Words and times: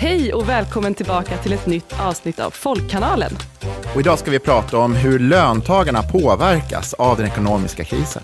Hej 0.00 0.34
och 0.34 0.48
välkommen 0.48 0.94
tillbaka 0.94 1.38
till 1.38 1.52
ett 1.52 1.66
nytt 1.66 2.00
avsnitt 2.00 2.38
av 2.38 2.50
Folkkanalen. 2.50 3.32
Och 3.94 4.00
idag 4.00 4.18
ska 4.18 4.30
vi 4.30 4.38
prata 4.38 4.78
om 4.78 4.94
hur 4.94 5.18
löntagarna 5.18 6.02
påverkas 6.02 6.94
av 6.94 7.16
den 7.16 7.26
ekonomiska 7.26 7.84
krisen. 7.84 8.22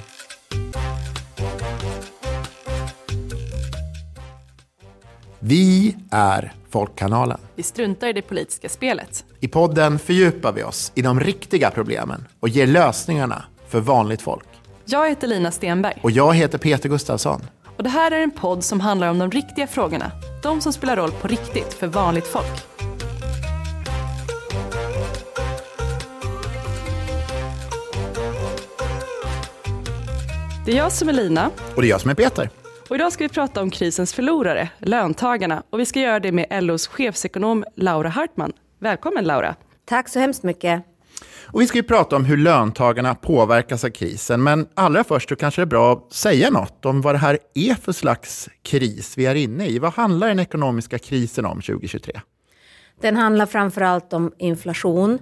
Vi 5.38 5.97
är 6.10 6.53
Folkkanalen. 6.71 7.38
Vi 7.54 7.62
struntar 7.62 8.08
i 8.08 8.13
det 8.13 8.22
politiska 8.22 8.69
spelet. 8.69 9.24
I 9.40 9.49
podden 9.49 9.99
fördjupar 9.99 10.53
vi 10.53 10.63
oss 10.63 10.93
i 10.95 11.03
de 11.03 11.21
riktiga 11.21 11.71
problemen 11.71 12.24
och 12.40 12.49
ger 12.49 12.67
lösningarna 12.67 13.45
för 13.69 13.81
vanligt 13.81 14.22
folk. 14.22 14.49
Jag 14.85 15.08
heter 15.08 15.27
Lina 15.27 15.51
Stenberg. 15.51 15.99
Och 16.02 16.11
jag 16.11 16.34
heter 16.34 16.59
Peter 16.59 16.88
Gustafsson. 16.88 17.41
Och 17.77 17.83
det 17.83 17.88
här 17.88 18.11
är 18.11 18.20
en 18.20 18.30
podd 18.30 18.65
som 18.65 18.80
handlar 18.80 19.11
om 19.11 19.19
de 19.19 19.30
riktiga 19.30 19.66
frågorna. 19.66 20.12
De 20.43 20.61
som 20.61 20.73
spelar 20.73 20.97
roll 20.97 21.11
på 21.12 21.29
riktigt 21.29 21.73
för 21.73 21.87
vanligt 21.87 22.27
folk. 22.27 22.67
Det 30.67 30.73
är 30.73 30.77
jag 30.77 30.93
som 30.93 31.09
är 31.09 31.12
Lina. 31.12 31.51
Och 31.75 31.83
det 31.83 31.89
är 31.89 31.91
jag 31.91 32.01
som 32.01 32.11
är 32.11 32.15
Peter. 32.15 32.51
Och 32.89 32.97
idag 32.97 33.12
ska 33.12 33.25
vi 33.25 33.29
prata 33.29 33.62
om 33.62 33.70
krisens 33.70 34.15
förlorare, 34.15 34.69
löntagarna. 34.79 35.62
Och 35.70 35.81
vi 35.81 35.87
ska 35.87 36.01
göra 36.01 36.20
det 36.20 36.33
med 36.33 36.65
LOs 36.65 36.87
chefsekonom 36.87 37.65
Laura 37.77 38.09
Hartman. 38.09 38.53
Välkommen 38.79 39.25
Laura. 39.25 39.55
Tack 39.84 40.09
så 40.09 40.19
hemskt 40.19 40.43
mycket. 40.43 40.95
Och 41.47 41.61
vi 41.61 41.66
ska 41.66 41.79
ju 41.79 41.83
prata 41.83 42.16
om 42.16 42.25
hur 42.25 42.37
löntagarna 42.37 43.15
påverkas 43.15 43.84
av 43.84 43.88
krisen, 43.88 44.43
men 44.43 44.66
allra 44.75 45.05
först 45.05 45.29
så 45.29 45.37
kanske 45.37 45.61
det 45.61 45.65
är 45.65 45.66
bra 45.66 45.92
att 45.92 46.12
säga 46.12 46.51
något 46.51 46.84
om 46.84 47.01
vad 47.01 47.15
det 47.15 47.19
här 47.19 47.39
är 47.55 47.75
för 47.75 47.92
slags 47.92 48.48
kris 48.62 49.19
vi 49.19 49.27
är 49.27 49.34
inne 49.34 49.66
i. 49.66 49.79
Vad 49.79 49.92
handlar 49.92 50.29
den 50.29 50.39
ekonomiska 50.39 50.98
krisen 50.98 51.45
om 51.45 51.61
2023? 51.62 52.20
Den 53.00 53.17
handlar 53.17 53.47
framför 53.47 53.81
allt 53.81 54.12
om 54.12 54.33
inflation. 54.39 55.19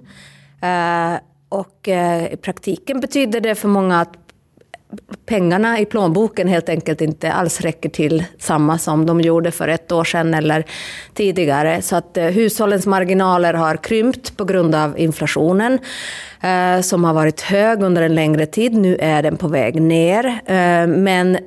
Eh, 0.61 1.15
och 1.49 1.89
eh, 1.89 2.33
i 2.33 2.37
praktiken 2.37 2.99
betyder 2.99 3.41
det 3.41 3.55
för 3.55 3.67
många 3.67 4.01
att 4.01 4.24
pengarna 5.25 5.79
i 5.79 5.85
plånboken 5.85 6.47
helt 6.47 6.69
enkelt 6.69 7.01
inte 7.01 7.31
alls 7.31 7.61
räcker 7.61 7.89
till 7.89 8.23
samma 8.39 8.77
som 8.77 9.05
de 9.05 9.21
gjorde 9.21 9.51
för 9.51 9.67
ett 9.67 9.91
år 9.91 10.03
sedan 10.03 10.33
eller 10.33 10.65
tidigare. 11.13 11.81
Så 11.81 11.95
att 11.95 12.17
eh, 12.17 12.25
hushållens 12.25 12.85
marginaler 12.85 13.53
har 13.53 13.77
krympt 13.77 14.37
på 14.37 14.45
grund 14.45 14.75
av 14.75 14.99
inflationen 14.99 15.79
eh, 16.41 16.81
som 16.81 17.03
har 17.03 17.13
varit 17.13 17.41
hög 17.41 17.83
under 17.83 18.01
en 18.01 18.15
längre 18.15 18.45
tid. 18.45 18.73
Nu 18.73 18.97
är 18.99 19.23
den 19.23 19.37
på 19.37 19.47
väg 19.47 19.81
ner. 19.81 20.25
Eh, 20.25 20.87
men 20.87 21.37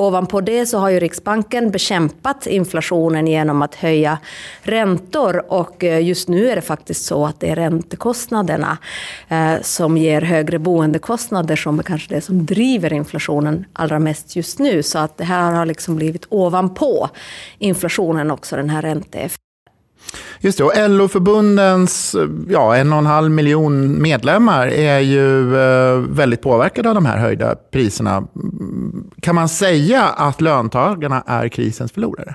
Ovanpå 0.00 0.40
det 0.40 0.66
så 0.66 0.78
har 0.78 0.90
ju 0.90 1.00
Riksbanken 1.00 1.70
bekämpat 1.70 2.46
inflationen 2.46 3.26
genom 3.26 3.62
att 3.62 3.74
höja 3.74 4.18
räntor 4.62 5.52
och 5.52 5.84
eh, 5.84 6.06
just 6.06 6.28
nu 6.28 6.50
är 6.50 6.56
det 6.56 6.62
faktiskt 6.62 7.04
så 7.04 7.26
att 7.26 7.40
det 7.40 7.48
är 7.50 7.56
räntekostnaderna 7.56 8.78
eh, 9.28 9.54
som 9.62 9.96
ger 9.96 10.22
högre 10.22 10.58
boendekostnader 10.58 11.56
som 11.56 11.78
är 11.78 11.82
kanske 11.82 12.14
det 12.14 12.20
som 12.20 12.46
driver 12.46 12.92
inflationen 12.92 13.64
allra 13.72 13.98
mest 13.98 14.36
just 14.36 14.58
nu. 14.58 14.82
Så 14.82 14.98
att 14.98 15.16
det 15.16 15.24
här 15.24 15.52
har 15.52 15.66
liksom 15.66 15.96
blivit 15.96 16.26
ovanpå 16.28 17.08
inflationen 17.58 18.30
också, 18.30 18.56
den 18.56 18.70
här 18.70 18.82
ränteeffekten. 18.82 19.49
Just 20.40 20.58
det, 20.58 20.64
och 20.64 20.90
LO-förbundens 20.90 22.16
ja, 22.48 22.76
en 22.76 22.92
och 22.92 22.98
en 22.98 23.06
halv 23.06 23.30
miljon 23.30 24.02
medlemmar 24.02 24.66
är 24.66 24.98
ju 24.98 25.56
eh, 25.56 25.98
väldigt 25.98 26.42
påverkade 26.42 26.88
av 26.88 26.94
de 26.94 27.06
här 27.06 27.18
höjda 27.18 27.54
priserna. 27.54 28.16
Mm, 28.16 29.10
kan 29.22 29.34
man 29.34 29.48
säga 29.48 30.02
att 30.02 30.40
löntagarna 30.40 31.22
är 31.26 31.48
krisens 31.48 31.92
förlorare? 31.92 32.34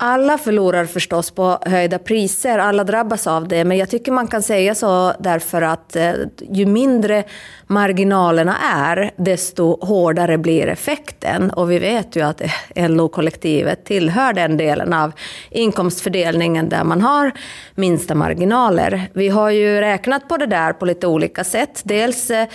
Alla 0.00 0.38
förlorar 0.38 0.84
förstås 0.84 1.30
på 1.30 1.58
höjda 1.66 1.98
priser, 1.98 2.58
alla 2.58 2.84
drabbas 2.84 3.26
av 3.26 3.48
det, 3.48 3.64
men 3.64 3.76
jag 3.76 3.90
tycker 3.90 4.12
man 4.12 4.28
kan 4.28 4.42
säga 4.42 4.74
så 4.74 5.12
därför 5.18 5.62
att 5.62 5.96
eh, 5.96 6.12
ju 6.50 6.66
mindre 6.66 7.24
marginalerna 7.66 8.56
är, 8.74 9.10
desto 9.16 9.86
hårdare 9.86 10.38
blir 10.38 10.66
effekten. 10.66 11.50
Och 11.50 11.70
vi 11.70 11.78
vet 11.78 12.16
ju 12.16 12.22
att 12.22 12.40
eh, 12.40 12.88
LO-kollektivet 12.90 13.84
tillhör 13.84 14.32
den 14.32 14.56
delen 14.56 14.92
av 14.92 15.12
inkomstfördelningen 15.50 16.68
där 16.68 16.84
man 16.84 17.00
har 17.00 17.32
minsta 17.74 18.14
marginaler. 18.14 19.10
Vi 19.12 19.28
har 19.28 19.50
ju 19.50 19.80
räknat 19.80 20.28
på 20.28 20.36
det 20.36 20.46
där 20.46 20.72
på 20.72 20.84
lite 20.84 21.06
olika 21.06 21.44
sätt. 21.44 21.80
Dels 21.84 22.30
eh, 22.30 22.46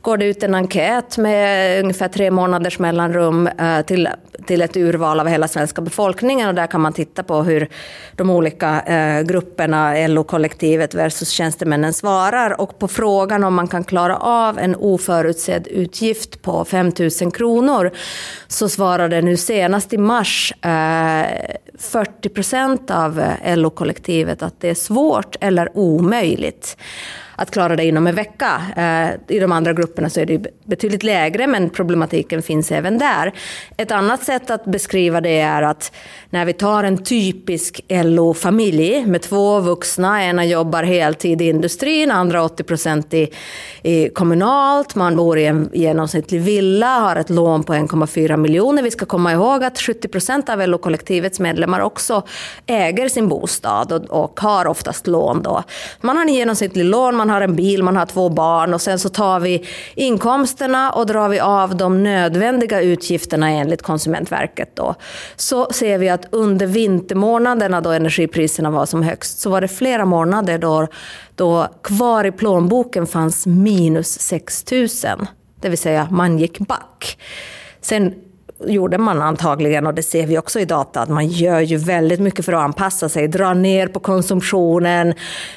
går 0.00 0.16
det 0.16 0.24
ut 0.24 0.42
en 0.42 0.54
enkät 0.54 1.18
med 1.18 1.80
ungefär 1.80 2.08
tre 2.08 2.30
månaders 2.30 2.78
mellanrum 2.78 3.48
till, 3.86 4.08
till 4.46 4.62
ett 4.62 4.76
urval 4.76 5.20
av 5.20 5.28
hela 5.28 5.48
svenska 5.48 5.82
befolkningen 5.82 6.48
och 6.48 6.54
där 6.54 6.66
kan 6.66 6.80
man 6.80 6.91
tittar 6.92 7.22
på 7.22 7.42
hur 7.42 7.68
de 8.16 8.30
olika 8.30 8.80
eh, 8.80 9.22
grupperna, 9.22 10.06
LO-kollektivet 10.08 10.94
versus 10.94 11.30
tjänstemännen 11.30 11.92
svarar 11.92 12.60
och 12.60 12.78
på 12.78 12.88
frågan 12.88 13.44
om 13.44 13.54
man 13.54 13.68
kan 13.68 13.84
klara 13.84 14.16
av 14.16 14.58
en 14.58 14.76
oförutsedd 14.76 15.66
utgift 15.66 16.42
på 16.42 16.64
5 16.64 16.92
000 17.22 17.32
kronor 17.32 17.90
så 18.48 18.68
svarade 18.68 19.22
nu 19.22 19.36
senast 19.36 19.92
i 19.92 19.98
mars 19.98 20.52
eh, 20.64 21.26
40 21.78 22.28
procent 22.28 22.90
av 22.90 23.20
eh, 23.20 23.56
LO-kollektivet 23.56 24.42
att 24.42 24.60
det 24.60 24.68
är 24.68 24.74
svårt 24.74 25.36
eller 25.40 25.76
omöjligt 25.76 26.76
att 27.42 27.50
klara 27.50 27.76
det 27.76 27.84
inom 27.84 28.06
en 28.06 28.14
vecka. 28.14 28.62
Eh, 28.76 29.36
I 29.36 29.38
de 29.38 29.52
andra 29.52 29.72
grupperna 29.72 30.10
så 30.10 30.20
är 30.20 30.26
det 30.26 30.46
betydligt 30.64 31.02
lägre, 31.02 31.46
men 31.46 31.70
problematiken 31.70 32.42
finns 32.42 32.72
även 32.72 32.98
där. 32.98 33.32
Ett 33.76 33.90
annat 33.90 34.24
sätt 34.24 34.50
att 34.50 34.64
beskriva 34.64 35.20
det 35.20 35.40
är 35.40 35.62
att 35.62 35.92
när 36.30 36.44
vi 36.44 36.52
tar 36.52 36.84
en 36.84 37.04
typisk 37.04 37.80
LO-familj 37.88 39.06
med 39.06 39.22
två 39.22 39.60
vuxna, 39.60 40.24
ena 40.24 40.44
jobbar 40.44 40.82
heltid 40.82 41.42
i 41.42 41.48
industrin, 41.48 42.10
andra 42.10 42.44
80 42.44 42.62
procent 42.62 43.14
i, 43.14 43.28
i 43.82 44.08
kommunalt, 44.08 44.94
man 44.94 45.16
bor 45.16 45.38
i 45.38 45.46
en 45.46 45.70
genomsnittlig 45.72 46.40
villa, 46.40 46.86
har 46.86 47.16
ett 47.16 47.30
lån 47.30 47.62
på 47.62 47.74
1,4 47.74 48.36
miljoner. 48.36 48.82
Vi 48.82 48.90
ska 48.90 49.06
komma 49.06 49.32
ihåg 49.32 49.64
att 49.64 49.80
70 49.80 50.08
procent 50.08 50.48
av 50.48 50.68
LO-kollektivets 50.68 51.40
medlemmar 51.40 51.80
också 51.80 52.22
äger 52.66 53.08
sin 53.08 53.28
bostad 53.28 53.92
och, 53.92 54.24
och 54.24 54.40
har 54.40 54.66
oftast 54.66 55.06
lån. 55.06 55.42
Då. 55.42 55.62
Man 56.00 56.16
har 56.16 56.24
en 56.24 56.34
genomsnittlig 56.34 56.84
lån, 56.84 57.16
man 57.16 57.31
har 57.32 57.40
en 57.40 57.56
bil, 57.56 57.82
man 57.82 57.96
har 57.96 58.06
två 58.06 58.28
barn 58.28 58.74
och 58.74 58.80
sen 58.80 58.98
så 58.98 59.08
tar 59.08 59.40
vi 59.40 59.64
inkomsterna 59.94 60.92
och 60.92 61.06
drar 61.06 61.28
vi 61.28 61.40
av 61.40 61.76
de 61.76 62.02
nödvändiga 62.02 62.80
utgifterna 62.80 63.50
enligt 63.50 63.82
Konsumentverket. 63.82 64.76
Då. 64.76 64.94
Så 65.36 65.72
ser 65.72 65.98
vi 65.98 66.08
att 66.08 66.26
under 66.30 66.66
vintermånaderna 66.66 67.80
då 67.80 67.90
energipriserna 67.90 68.70
var 68.70 68.86
som 68.86 69.02
högst 69.02 69.38
så 69.38 69.50
var 69.50 69.60
det 69.60 69.68
flera 69.68 70.04
månader 70.04 70.58
då, 70.58 70.86
då 71.34 71.68
kvar 71.82 72.24
i 72.24 72.32
plånboken 72.32 73.06
fanns 73.06 73.46
minus 73.46 74.20
6 74.20 74.64
000. 74.72 74.88
Det 75.60 75.68
vill 75.68 75.78
säga 75.78 76.08
man 76.10 76.38
gick 76.38 76.58
back. 76.58 77.18
Sen 77.80 78.14
gjorde 78.66 78.98
man 78.98 79.22
antagligen, 79.22 79.86
och 79.86 79.94
det 79.94 80.02
ser 80.02 80.26
vi 80.26 80.38
också 80.38 80.60
i 80.60 80.64
data, 80.64 81.00
att 81.00 81.08
man 81.08 81.28
gör 81.28 81.60
ju 81.60 81.76
väldigt 81.76 82.20
mycket 82.20 82.44
för 82.44 82.52
att 82.52 82.60
anpassa 82.60 83.08
sig, 83.08 83.28
dra 83.28 83.54
ner 83.54 83.86
på 83.86 84.00
konsumtionen, 84.00 85.14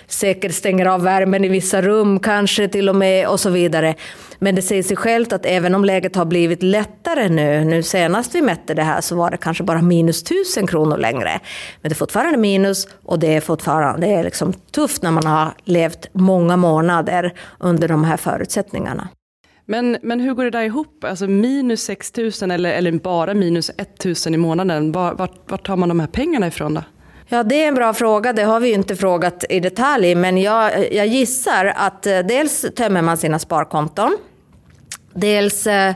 säkert 0.08 0.54
stänger 0.54 0.86
av 0.86 1.02
värmen 1.04 1.46
i 1.46 1.48
vissa 1.48 1.82
rum 1.82 2.20
kanske 2.20 2.68
till 2.68 2.90
och 2.90 2.96
med 2.96 3.28
och 3.28 3.40
så 3.40 3.50
vidare. 3.50 3.96
Men 4.40 4.56
det 4.56 4.62
säger 4.62 4.84
sig 4.84 4.98
självt 4.98 5.34
att 5.34 5.46
även 5.46 5.76
om 5.76 5.86
läget 5.86 6.16
har 6.16 6.26
blivit 6.26 6.64
lättare 6.64 7.30
nu, 7.30 7.64
nu 7.64 7.84
senast 7.84 8.36
vi 8.36 8.42
mätte 8.42 8.74
det 8.74 8.84
här 8.84 9.02
så 9.02 9.16
var 9.16 9.32
det 9.32 9.38
kanske 9.38 9.64
bara 9.64 9.82
minus 9.82 10.24
tusen 10.24 10.68
kronor 10.68 10.98
längre. 10.98 11.40
Men 11.82 11.90
det 11.90 11.94
är 11.94 11.96
fortfarande 11.96 12.38
minus 12.38 12.88
och 13.06 13.20
det 13.20 13.36
är 13.36 13.42
fortfarande 13.42 14.08
det 14.08 14.14
är 14.14 14.24
liksom 14.24 14.54
tufft 14.54 15.02
när 15.02 15.12
man 15.12 15.26
har 15.26 15.54
levt 15.64 16.08
många 16.14 16.58
månader 16.58 17.34
under 17.60 17.88
de 17.88 18.04
här 18.04 18.18
förutsättningarna. 18.18 19.10
Men, 19.66 19.98
men 20.02 20.20
hur 20.20 20.34
går 20.34 20.44
det 20.44 20.50
där 20.50 20.64
ihop? 20.64 21.04
Alltså 21.04 21.28
minus 21.28 21.84
6 21.84 22.18
000 22.42 22.52
eller, 22.52 22.70
eller 22.70 22.92
bara 22.92 23.34
minus 23.34 23.72
1 23.78 24.06
000 24.06 24.16
i 24.34 24.38
månaden. 24.38 24.92
Vart, 24.92 25.52
var 25.52 25.58
tar 25.58 25.76
man 25.76 25.90
de 25.90 26.00
här 26.00 26.08
pengarna 26.08 26.48
ifrån 26.48 26.74
då? 26.74 26.84
Ja, 27.28 27.44
det 27.44 27.64
är 27.64 27.68
en 27.68 27.76
bra 27.76 27.94
fråga. 27.94 28.34
Det 28.34 28.44
har 28.44 28.60
vi 28.60 28.68
ju 28.68 28.74
inte 28.74 28.96
frågat 28.96 29.44
i 29.50 29.60
detalj. 29.60 30.16
Men 30.16 30.38
jag, 30.38 30.94
jag 30.94 31.08
gissar 31.08 31.74
att 31.76 32.06
eh, 32.06 32.20
dels 32.20 32.66
tömmer 32.76 33.02
man 33.02 33.18
sina 33.18 33.40
sparkonton. 33.40 34.18
Dels 35.14 35.68
eh, 35.68 35.96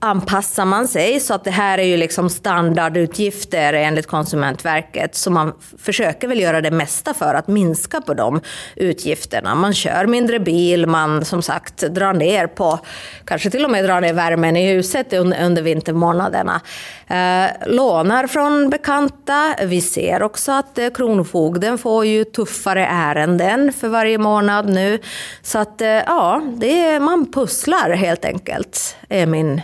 anpassar 0.00 0.64
man 0.64 0.88
sig 0.88 1.20
så 1.20 1.34
att 1.34 1.44
det 1.44 1.50
här 1.50 1.78
är 1.78 1.82
ju 1.82 1.96
liksom 1.96 2.30
standardutgifter 2.30 3.72
enligt 3.72 4.06
Konsumentverket. 4.06 5.14
Så 5.14 5.30
man 5.30 5.52
försöker 5.78 6.28
väl 6.28 6.40
göra 6.40 6.60
det 6.60 6.70
mesta 6.70 7.14
för 7.14 7.34
att 7.34 7.48
minska 7.48 8.00
på 8.00 8.14
de 8.14 8.40
utgifterna. 8.76 9.54
Man 9.54 9.74
kör 9.74 10.06
mindre 10.06 10.40
bil, 10.40 10.86
man 10.86 11.24
som 11.24 11.42
sagt 11.42 11.78
drar 11.78 12.12
ner 12.12 12.46
på, 12.46 12.78
kanske 13.24 13.50
till 13.50 13.64
och 13.64 13.70
med 13.70 13.84
drar 13.84 14.00
ner 14.00 14.12
värmen 14.12 14.56
i 14.56 14.72
huset 14.72 15.12
under 15.12 15.62
vintermånaderna. 15.62 16.60
Eh, 17.06 17.50
lånar 17.66 18.26
från 18.26 18.70
bekanta. 18.70 19.54
Vi 19.64 19.80
ser 19.80 20.22
också 20.22 20.52
att 20.52 20.78
eh, 20.78 20.90
Kronofogden 20.90 21.78
får 21.78 22.06
ju 22.06 22.24
tuffare 22.24 22.86
ärenden 22.86 23.72
för 23.72 23.88
varje 23.88 24.18
månad 24.18 24.68
nu. 24.68 24.98
Så 25.42 25.58
att 25.58 25.80
eh, 25.80 25.88
ja, 25.88 26.42
det 26.54 26.80
är, 26.80 27.00
man 27.00 27.32
pusslar 27.32 27.90
helt 27.90 28.24
enkelt, 28.24 28.96
är 29.08 29.26
min 29.26 29.60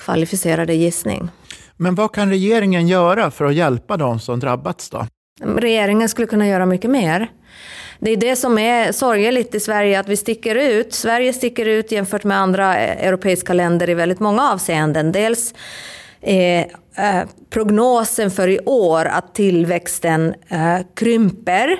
kvalificerade 0.00 0.74
gissning. 0.74 1.28
Men 1.76 1.94
vad 1.94 2.12
kan 2.12 2.30
regeringen 2.30 2.88
göra 2.88 3.30
för 3.30 3.44
att 3.44 3.54
hjälpa 3.54 3.96
de 3.96 4.20
som 4.20 4.40
drabbats 4.40 4.90
då? 4.90 5.06
Regeringen 5.42 6.08
skulle 6.08 6.26
kunna 6.26 6.46
göra 6.46 6.66
mycket 6.66 6.90
mer. 6.90 7.30
Det 7.98 8.10
är 8.10 8.16
det 8.16 8.36
som 8.36 8.58
är 8.58 8.92
sorgligt 8.92 9.54
i 9.54 9.60
Sverige, 9.60 10.00
att 10.00 10.08
vi 10.08 10.16
sticker 10.16 10.54
ut. 10.54 10.94
Sverige 10.94 11.32
sticker 11.32 11.66
ut 11.66 11.92
jämfört 11.92 12.24
med 12.24 12.38
andra 12.38 12.76
europeiska 12.76 13.52
länder 13.52 13.90
i 13.90 13.94
väldigt 13.94 14.20
många 14.20 14.50
avseenden. 14.50 15.12
Dels 15.12 15.54
eh, 16.20 16.66
prognosen 17.50 18.30
för 18.30 18.48
i 18.48 18.58
år 18.58 19.04
att 19.04 19.34
tillväxten 19.34 20.34
eh, 20.48 20.78
krymper 20.96 21.78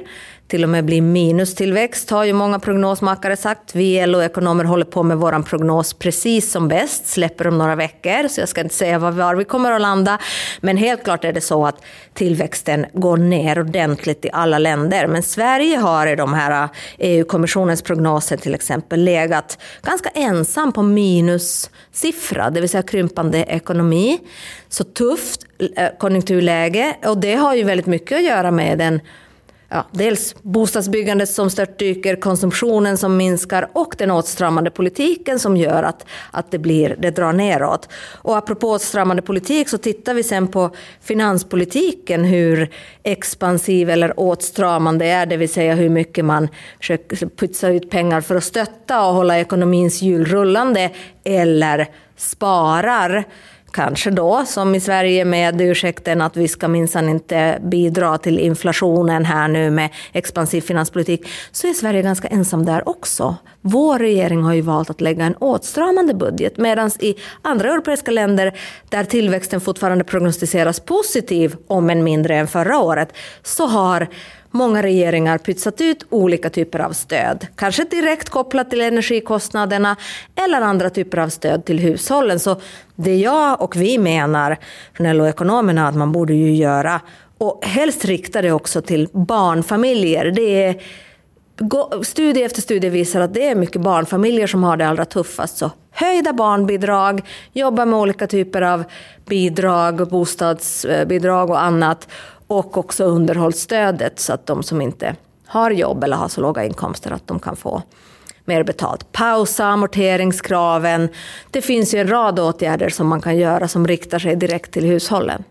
till 0.51 0.65
och 0.65 0.71
med 0.71 0.85
bli 0.85 1.01
minustillväxt 1.01 2.11
har 2.11 2.25
ju 2.25 2.33
många 2.33 2.59
prognosmakare 2.59 3.37
sagt. 3.37 3.75
Vi 3.75 4.07
LO-ekonomer 4.07 4.65
håller 4.65 4.85
på 4.85 5.03
med 5.03 5.19
vår 5.19 5.43
prognos 5.43 5.95
precis 5.95 6.51
som 6.51 6.69
bäst, 6.69 7.07
släpper 7.07 7.47
om 7.47 7.59
några 7.59 7.75
veckor, 7.75 8.29
så 8.29 8.41
jag 8.41 8.49
ska 8.49 8.61
inte 8.61 8.75
säga 8.75 8.99
var 8.99 9.35
vi 9.35 9.45
kommer 9.45 9.73
att 9.73 9.81
landa. 9.81 10.19
Men 10.61 10.77
helt 10.77 11.05
klart 11.05 11.25
är 11.25 11.33
det 11.33 11.41
så 11.41 11.67
att 11.67 11.85
tillväxten 12.15 12.87
går 12.93 13.17
ner 13.17 13.61
ordentligt 13.61 14.25
i 14.25 14.31
alla 14.33 14.59
länder. 14.59 15.07
Men 15.07 15.23
Sverige 15.23 15.77
har 15.77 16.07
i 16.07 16.17
de 16.17 16.35
här 16.35 16.51
eh, 16.51 16.71
e 16.99 17.21
EU-kommissionens 17.21 17.83
prognoser 17.83 18.37
till 18.37 18.55
exempel 18.55 19.05
legat 19.05 19.59
ganska 19.83 20.09
ensam 20.09 20.73
på 20.73 20.83
minussiffra, 20.83 22.51
det 22.51 22.61
vill 22.61 22.71
säga 22.71 22.83
krympande 22.83 23.39
ekonomi. 23.39 24.19
Så 24.69 24.85
tufft 24.85 25.47
eh, 25.77 25.89
konjunkturläge 25.99 26.97
och 27.05 27.19
det 27.19 27.35
har 27.35 27.55
ju 27.55 27.65
väldigt 27.65 27.87
mycket 27.87 28.19
att 28.19 28.25
göra 28.25 28.51
med 28.51 28.79
den 28.79 29.01
ja, 29.71 29.87
dels 29.93 30.35
bostadsbyggandet 30.43 31.29
som 31.29 31.51
störtdyker, 31.51 32.17
konsumtionen 32.17 32.99
som 32.99 33.17
minskar 33.17 33.69
och 33.73 33.95
den 33.99 34.11
åtstramande 34.11 34.71
politiken 34.71 35.39
som 35.39 35.57
gör 35.57 35.83
att, 35.83 36.07
att 36.31 36.51
det, 36.51 36.59
blir, 36.59 36.97
det 36.99 37.11
drar 37.11 37.33
neråt. 37.33 37.89
Och 38.15 38.37
apropå 38.37 38.71
åtstramande 38.71 39.23
politik 39.23 39.69
så 39.69 39.79
tittar 39.79 40.15
vi 40.15 40.23
sen 40.23 40.49
på 40.49 40.71
finanspolitiken, 41.01 42.25
hur 42.25 42.71
expansiv 43.03 43.91
eller 43.91 44.21
åtstramande 44.21 45.07
är, 45.07 45.27
det 45.27 45.37
vill 45.37 45.53
säga 45.53 45.75
hur 45.75 45.89
mycket 45.89 46.25
man 46.25 46.49
försöker 46.79 47.27
putsa 47.29 47.69
ut 47.69 47.91
pengar 47.91 48.21
för 48.21 48.35
att 48.35 48.45
stötta 48.45 49.07
och 49.07 49.15
hålla 49.15 49.39
ekonomins 49.39 50.03
hjul 50.03 50.25
rullande 50.25 50.91
eller 51.25 51.89
sparar 52.17 53.25
kanske 53.73 54.11
då, 54.11 54.45
som 54.47 54.75
i 54.75 54.81
Sverige 54.81 55.25
med 55.25 55.61
ursäkten 55.61 56.21
att 56.21 56.37
vi 56.37 56.49
ska 56.49 56.69
minsann 56.69 57.09
inte 57.09 57.59
bidra 57.63 58.19
till 58.19 58.39
inflationen 58.39 59.25
här 59.25 59.49
nu 59.49 59.71
med 59.71 59.91
expansiv 60.13 60.61
finanspolitik, 60.61 61.29
så 61.53 61.67
är 61.67 61.73
Sverige 61.73 62.03
ganska 62.03 62.29
ensam 62.29 62.65
där 62.65 62.89
också. 62.89 63.37
Vår 63.61 63.99
regering 63.99 64.43
har 64.43 64.55
ju 64.55 64.61
valt 64.61 64.91
att 64.91 65.01
lägga 65.01 65.25
en 65.25 65.35
åtstramande 65.35 66.15
budget, 66.15 66.57
medan 66.57 66.91
i 67.01 67.15
andra 67.43 67.71
europeiska 67.73 68.11
länder 68.11 68.59
där 68.89 69.05
tillväxten 69.05 69.61
fortfarande 69.61 70.05
prognostiseras 70.05 70.81
positiv, 70.81 71.57
om 71.67 71.91
än 71.91 72.05
mindre 72.05 72.37
än 72.37 72.47
förra 72.47 72.79
året, 72.79 73.13
så 73.43 73.67
har 73.67 74.09
många 74.51 74.83
regeringar 74.83 75.39
pytsat 75.39 75.81
ut 75.81 76.07
olika 76.11 76.51
typer 76.51 76.79
av 76.79 76.93
stöd. 76.93 77.47
Kanske 77.57 77.85
direkt 77.85 78.29
kopplat 78.29 78.71
till 78.71 78.81
energikostnaderna 78.81 79.97
eller 80.47 80.61
andra 80.61 80.91
typer 80.91 81.19
av 81.19 81.29
stöd 81.29 81.65
till 81.65 81.79
hushållen. 81.79 82.41
Så 82.41 82.61
det 82.97 83.17
jag 83.17 83.63
och 83.63 83.77
vi 83.77 83.99
menar 83.99 84.57
från 84.97 85.17
LO-ekonomerna 85.17 85.89
att 85.89 85.97
man 85.97 86.13
borde 86.13 86.35
ju 86.35 86.55
göra 86.55 87.01
och 87.39 87.65
helst 87.65 88.05
rikta 88.05 88.43
det 88.43 88.53
också 88.53 88.83
till 88.83 89.09
barnfamiljer. 89.13 90.31
Det 90.31 90.65
är, 90.65 90.83
studie 92.05 92.43
efter 92.43 92.63
studie 92.63 92.89
visar 92.89 93.21
att 93.21 93.35
det 93.35 93.49
är 93.49 93.55
mycket 93.55 93.83
barnfamiljer 93.83 94.47
som 94.47 94.65
har 94.65 94.77
det 94.77 94.89
allra 94.89 95.05
tuffast. 95.05 95.57
Så 95.59 95.71
höjda 95.91 96.33
barnbidrag, 96.33 97.23
jobba 97.53 97.85
med 97.85 97.99
olika 97.99 98.27
typer 98.27 98.63
av 98.63 98.85
bidrag, 99.27 100.09
bostadsbidrag 100.09 101.49
eh, 101.49 101.55
och 101.55 101.63
annat 101.63 102.09
och 102.51 102.79
också 102.79 103.05
underhållsstödet 103.05 104.21
så 104.21 104.33
att 104.33 104.47
de 104.47 104.63
som 104.63 104.81
inte 104.81 105.17
har 105.47 105.71
jobb 105.71 106.05
eller 106.05 106.17
har 106.17 106.29
så 106.29 106.41
låga 106.41 106.65
inkomster 106.65 107.11
att 107.11 107.27
de 107.27 107.39
kan 107.39 107.57
få 107.57 107.83
mer 108.45 108.63
betalt. 108.63 109.13
Pausa 109.13 109.65
amorteringskraven. 109.65 111.09
Det 111.51 111.63
finns 111.63 111.95
ju 111.95 111.99
en 111.99 112.09
rad 112.09 112.39
åtgärder 112.39 112.89
som 112.89 113.09
man 113.09 113.21
kan 113.21 113.37
göra 113.37 113.69
som 113.69 113.87
riktar 113.87 114.19
sig 114.19 114.37
direkt 114.37 114.73
till 114.73 114.85
hushållen. 114.85 115.45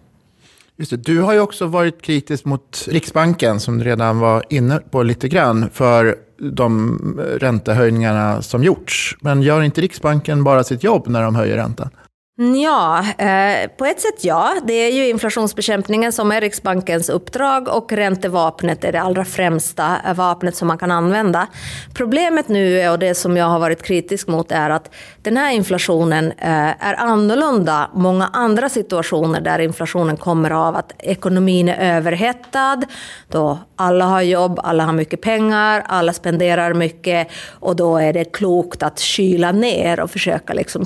Just 0.76 0.92
det. 0.92 0.98
Du 0.98 1.22
har 1.22 1.34
ju 1.34 1.40
också 1.40 1.66
varit 1.66 2.02
kritisk 2.02 2.46
mot 2.46 2.86
Riksbanken, 2.88 3.60
som 3.60 3.78
du 3.78 3.84
redan 3.84 4.20
var 4.20 4.44
inne 4.50 4.80
på 4.80 5.04
lite 5.04 5.28
grann, 5.28 5.70
för 5.74 6.16
de 6.38 7.00
räntehöjningarna 7.40 8.42
som 8.42 8.64
gjorts. 8.64 9.18
Men 9.22 9.42
gör 9.42 9.62
inte 9.62 9.82
Riksbanken 9.82 10.44
bara 10.44 10.64
sitt 10.64 10.84
jobb 10.84 11.08
när 11.08 11.24
de 11.24 11.36
höjer 11.36 11.56
räntan? 11.56 11.90
Ja, 12.42 13.06
eh, 13.18 13.70
på 13.78 13.86
ett 13.86 14.02
sätt 14.02 14.24
ja. 14.24 14.56
Det 14.64 14.74
är 14.74 14.92
ju 14.92 15.10
inflationsbekämpningen 15.10 16.12
som 16.12 16.32
är 16.32 16.42
Riksbankens 16.42 17.10
uppdrag 17.10 17.68
och 17.68 17.92
räntevapnet 17.92 18.84
är 18.84 18.92
det 18.92 19.02
allra 19.02 19.26
främsta 19.26 19.96
eh, 20.08 20.14
vapnet 20.14 20.56
som 20.56 20.68
man 20.68 20.78
kan 20.78 20.92
använda. 20.92 21.48
Problemet 21.94 22.48
nu, 22.48 22.90
och 22.90 23.00
det 23.00 23.16
som 23.16 23.38
jag 23.38 23.46
har 23.46 23.60
varit 23.60 23.84
kritisk 23.84 24.28
mot, 24.28 24.52
är 24.52 24.70
att 24.70 24.92
den 25.22 25.38
här 25.38 25.52
inflationen 25.52 26.32
eh, 26.32 26.88
är 26.88 26.94
annorlunda 26.94 27.90
många 27.94 28.28
andra 28.28 28.70
situationer 28.70 29.42
där 29.42 29.60
inflationen 29.60 30.18
kommer 30.18 30.52
av 30.52 30.76
att 30.76 30.94
ekonomin 31.00 31.70
är 31.70 31.98
överhettad, 31.98 32.82
då 33.28 33.60
alla 33.76 34.06
har 34.06 34.22
jobb, 34.22 34.60
alla 34.64 34.86
har 34.86 34.94
mycket 34.94 35.22
pengar, 35.22 35.84
alla 35.88 36.14
spenderar 36.14 36.74
mycket 36.74 37.28
och 37.60 37.76
då 37.76 37.98
är 37.98 38.14
det 38.14 38.26
klokt 38.26 38.84
att 38.84 39.00
kyla 39.00 39.52
ner 39.52 40.00
och 40.00 40.12
försöka 40.12 40.54
liksom 40.54 40.86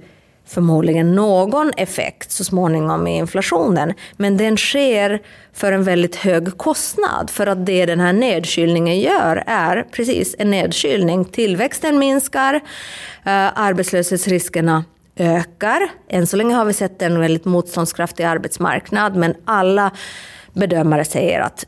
förmodligen 0.48 1.14
någon 1.14 1.70
effekt 1.76 2.30
så 2.30 2.44
småningom 2.44 3.06
i 3.06 3.16
inflationen. 3.16 3.94
Men 4.16 4.36
den 4.36 4.56
sker 4.56 5.22
för 5.52 5.72
en 5.72 5.84
väldigt 5.84 6.16
hög 6.16 6.58
kostnad. 6.58 7.30
För 7.30 7.46
att 7.46 7.66
det 7.66 7.86
den 7.86 8.00
här 8.00 8.12
nedkylningen 8.12 9.00
gör 9.00 9.44
är 9.46 9.86
precis 9.92 10.34
en 10.38 10.50
nedkylning. 10.50 11.24
Tillväxten 11.24 11.98
minskar, 11.98 12.54
eh, 12.54 13.58
arbetslöshetsriskerna 13.58 14.84
ökar. 15.18 15.88
Än 16.08 16.26
så 16.26 16.36
länge 16.36 16.54
har 16.54 16.64
vi 16.64 16.72
sett 16.72 17.02
en 17.02 17.20
väldigt 17.20 17.44
motståndskraftig 17.44 18.24
arbetsmarknad 18.24 19.16
men 19.16 19.34
alla 19.44 19.90
bedömare 20.52 21.04
säger 21.04 21.40
att 21.40 21.66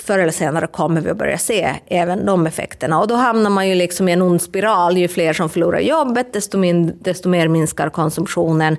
förr 0.00 0.18
eller 0.18 0.32
senare 0.32 0.66
kommer 0.66 1.00
vi 1.00 1.10
att 1.10 1.16
börja 1.16 1.38
se 1.38 1.74
även 1.86 2.26
de 2.26 2.46
effekterna. 2.46 3.00
Och 3.00 3.08
då 3.08 3.14
hamnar 3.14 3.50
man 3.50 3.68
ju 3.68 3.74
liksom 3.74 4.08
i 4.08 4.12
en 4.12 4.22
ond 4.22 4.42
spiral. 4.42 4.96
Ju 4.96 5.08
fler 5.08 5.32
som 5.32 5.48
förlorar 5.48 5.80
jobbet, 5.80 6.32
desto, 6.32 6.58
min, 6.58 6.98
desto 7.00 7.28
mer 7.28 7.48
minskar 7.48 7.88
konsumtionen. 7.88 8.76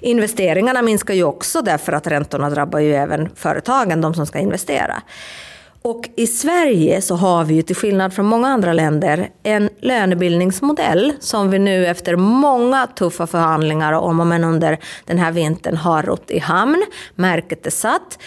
Investeringarna 0.00 0.82
minskar 0.82 1.14
ju 1.14 1.24
också 1.24 1.62
därför 1.62 1.92
att 1.92 2.06
räntorna 2.06 2.50
drabbar 2.50 2.78
ju 2.78 2.94
även 2.94 3.28
företagen, 3.34 4.00
de 4.00 4.14
som 4.14 4.26
ska 4.26 4.38
investera. 4.38 5.02
Och 5.82 6.08
i 6.16 6.26
Sverige 6.26 7.00
så 7.00 7.14
har 7.14 7.44
vi 7.44 7.54
ju 7.54 7.62
till 7.62 7.76
skillnad 7.76 8.12
från 8.12 8.26
många 8.26 8.48
andra 8.48 8.72
länder 8.72 9.30
en 9.42 9.70
lönebildningsmodell 9.80 11.12
som 11.20 11.50
vi 11.50 11.58
nu 11.58 11.86
efter 11.86 12.16
många 12.16 12.86
tuffa 12.86 13.26
förhandlingar 13.26 13.92
och 13.92 14.06
om 14.06 14.20
och 14.20 14.26
men 14.26 14.44
under 14.44 14.78
den 15.06 15.18
här 15.18 15.32
vintern 15.32 15.76
har 15.76 16.02
rott 16.02 16.30
i 16.30 16.38
hamn. 16.38 16.84
Märket 17.14 17.66
är 17.66 17.70
satt. 17.70 18.18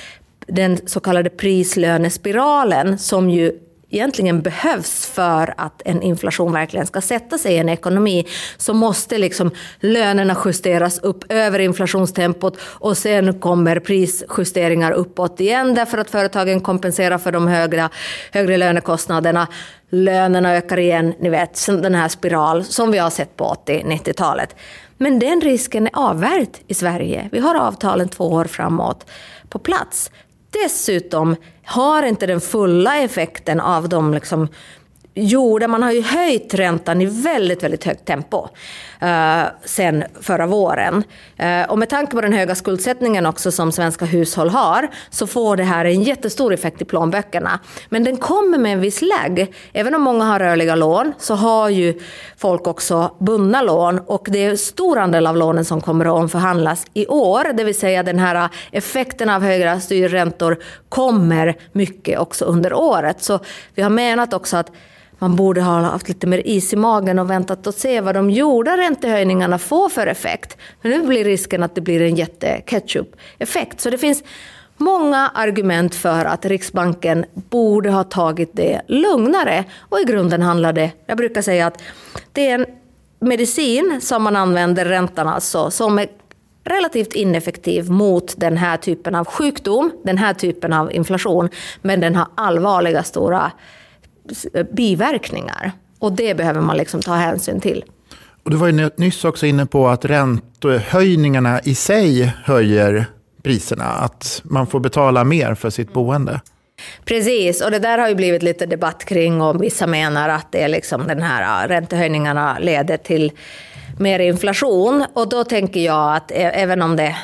Den 0.48 0.78
så 0.86 1.00
kallade 1.00 1.30
prislönespiralen 1.30 2.98
som 2.98 3.30
ju 3.30 3.52
egentligen 3.92 4.42
behövs 4.42 5.06
för 5.06 5.54
att 5.58 5.82
en 5.86 6.02
inflation 6.02 6.54
verkligen 6.54 6.86
ska 6.86 7.02
sätta 7.02 7.38
sig 7.38 7.54
i 7.54 7.58
en 7.58 7.70
ekonomi 7.70 8.28
så 8.58 8.74
måste 8.74 9.18
liksom 9.18 9.52
lönerna 9.80 10.38
justeras 10.46 11.00
upp 11.00 11.32
över 11.32 11.60
inflationstempot 11.60 12.58
och 12.62 12.98
sen 12.98 13.40
kommer 13.40 13.80
prisjusteringar 13.80 14.92
uppåt 14.92 15.40
igen 15.40 15.76
därför 15.76 15.98
att 15.98 16.10
företagen 16.10 16.62
kompenserar 16.62 17.18
för 17.18 17.32
de 17.32 17.48
högre, 17.48 17.90
högre 18.32 18.58
lönekostnaderna. 18.58 19.48
Lönerna 19.90 20.54
ökar 20.54 20.80
igen, 20.80 21.14
ni 21.20 21.30
vet, 21.30 21.68
den 21.68 21.96
här 21.96 22.08
spiral 22.08 22.64
som 22.64 22.92
vi 22.92 22.98
har 22.98 23.10
sett 23.10 23.38
på 23.38 23.56
80-90-talet. 23.66 24.56
Men 24.98 25.20
den 25.20 25.42
risken 25.42 25.88
är 25.88 25.92
avvärjd 25.94 26.58
i 26.68 26.74
Sverige. 26.74 27.30
Vi 27.32 27.40
har 27.40 27.56
avtalen 27.56 28.10
två 28.10 28.32
år 28.32 28.46
framåt 28.46 29.06
på 29.50 29.60
plats. 29.60 30.12
Dessutom 30.52 31.36
har 31.66 32.04
inte 32.04 32.28
den 32.28 32.42
fulla 32.42 32.98
effekten 32.98 33.60
av 33.60 33.90
de 33.90 34.14
liksom 34.14 34.48
gjorde, 35.14 35.68
man 35.68 35.84
har 35.84 35.92
ju 35.92 36.02
höjt 36.02 36.54
räntan 36.54 37.02
i 37.02 37.06
väldigt, 37.06 37.64
väldigt 37.64 37.84
högt 37.84 38.06
tempo. 38.06 38.50
Eh, 39.02 39.44
sen 39.66 40.04
förra 40.22 40.46
våren. 40.46 41.04
Eh, 41.38 41.64
och 41.70 41.80
med 41.80 41.90
tanke 41.90 42.12
på 42.12 42.22
den 42.22 42.34
höga 42.34 42.56
skuldsättningen 42.56 43.26
också 43.26 43.52
som 43.52 43.72
svenska 43.72 44.06
hushåll 44.06 44.50
har 44.50 44.88
så 45.10 45.28
får 45.28 45.58
det 45.58 45.64
här 45.64 45.86
en 45.86 46.04
jättestor 46.04 46.54
effekt 46.54 46.82
i 46.82 46.86
plånböckerna. 46.86 47.60
Men 47.90 48.04
den 48.04 48.18
kommer 48.18 48.58
med 48.58 48.74
en 48.74 48.82
viss 48.82 49.02
lägg. 49.02 49.54
Även 49.74 49.96
om 49.96 50.02
många 50.02 50.26
har 50.26 50.40
rörliga 50.40 50.76
lån 50.76 51.14
så 51.18 51.36
har 51.36 51.70
ju 51.70 52.00
folk 52.38 52.68
också 52.68 53.16
bundna 53.20 53.62
lån 53.62 54.00
och 54.00 54.28
det 54.30 54.46
är 54.46 54.50
en 54.50 54.58
stor 54.58 54.98
andel 54.98 55.28
av 55.28 55.38
lånen 55.38 55.66
som 55.66 55.82
kommer 55.82 56.06
att 56.06 56.12
omförhandlas 56.12 56.86
i 56.94 57.08
år. 57.08 57.54
Det 57.54 57.64
vill 57.64 57.80
säga 57.80 58.04
den 58.04 58.20
här 58.20 58.50
effekten 58.72 59.30
av 59.30 59.42
högre 59.42 59.82
styrräntor 59.82 60.58
kommer 60.90 61.56
mycket 61.72 62.20
också 62.20 62.46
under 62.46 62.74
året. 62.74 63.24
Så 63.24 63.40
vi 63.76 63.82
har 63.82 63.90
menat 63.90 64.34
också 64.34 64.58
att 64.58 64.72
man 65.22 65.36
borde 65.36 65.62
ha 65.62 65.82
haft 65.82 66.08
lite 66.08 66.28
mer 66.28 66.48
is 66.48 66.74
i 66.74 66.76
magen 66.76 67.20
och 67.20 67.30
väntat 67.30 67.68
och 67.68 67.74
se 67.74 68.02
vad 68.02 68.16
de 68.16 68.30
gjorda 68.30 68.78
räntehöjningarna 68.78 69.60
får 69.60 69.90
för 69.90 70.08
effekt. 70.08 70.58
Men 70.82 70.92
nu 70.92 71.08
blir 71.08 71.24
risken 71.24 71.64
att 71.64 71.76
det 71.76 71.82
blir 71.82 72.02
en 72.02 72.16
jätte-ketchup-effekt. 72.16 73.82
Så 73.82 73.90
det 73.90 73.98
finns 73.98 74.24
många 74.78 75.32
argument 75.36 75.96
för 75.96 76.26
att 76.26 76.46
Riksbanken 76.46 77.26
borde 77.34 77.92
ha 77.92 78.04
tagit 78.04 78.50
det 78.54 78.82
lugnare. 78.88 79.64
Och 79.80 80.00
i 80.00 80.04
grunden 80.04 80.42
handlar 80.42 80.74
det, 80.74 80.92
jag 81.06 81.18
brukar 81.18 81.42
säga 81.42 81.68
att 81.68 81.82
det 82.32 82.50
är 82.50 82.56
en 82.56 82.66
medicin 83.20 84.00
som 84.02 84.24
man 84.24 84.36
använder, 84.36 84.86
räntan 84.86 85.28
alltså, 85.28 85.72
som 85.72 86.00
är 86.00 86.08
relativt 86.64 87.14
ineffektiv 87.14 87.90
mot 87.90 88.34
den 88.38 88.58
här 88.58 88.78
typen 88.78 89.16
av 89.16 89.26
sjukdom, 89.26 89.92
den 90.04 90.18
här 90.18 90.34
typen 90.34 90.74
av 90.74 90.94
inflation, 90.94 91.50
men 91.82 92.00
den 92.00 92.16
har 92.16 92.28
allvarliga 92.36 93.04
stora 93.04 93.52
biverkningar. 94.72 95.72
Och 96.00 96.12
det 96.12 96.36
behöver 96.36 96.62
man 96.62 96.78
liksom 96.78 97.02
ta 97.02 97.14
hänsyn 97.14 97.60
till. 97.60 97.84
Och 98.44 98.52
du 98.52 98.58
var 98.58 98.68
ju 98.68 98.90
nyss 98.96 99.26
också 99.26 99.46
inne 99.46 99.66
på 99.66 99.88
att 99.88 100.06
räntehöjningarna 100.06 101.62
i 101.64 101.76
sig 101.76 102.34
höjer 102.44 103.06
priserna. 103.44 103.86
Att 103.86 104.42
man 104.44 104.68
får 104.68 104.80
betala 104.80 105.24
mer 105.24 105.56
för 105.56 105.70
sitt 105.70 105.94
boende. 105.94 106.42
Precis, 107.06 107.62
och 107.62 107.72
det 107.72 107.80
där 107.80 107.98
har 107.98 108.10
ju 108.10 108.16
blivit 108.16 108.44
lite 108.44 108.66
debatt 108.66 109.06
kring 109.06 109.42
och 109.42 109.64
vissa 109.64 109.88
menar 109.88 110.30
att 110.30 110.52
det 110.52 110.64
är 110.64 110.68
liksom 110.68 111.08
den 111.08 111.22
här 111.22 111.68
räntehöjningarna 111.68 112.60
leder 112.60 112.98
till 112.98 113.32
mer 114.02 114.20
inflation. 114.20 115.06
Och 115.14 115.30
då 115.30 115.44
tänker 115.44 115.80
jag 115.80 116.16
att 116.16 116.32
även 116.36 116.82
om 116.82 116.96
det 116.96 117.16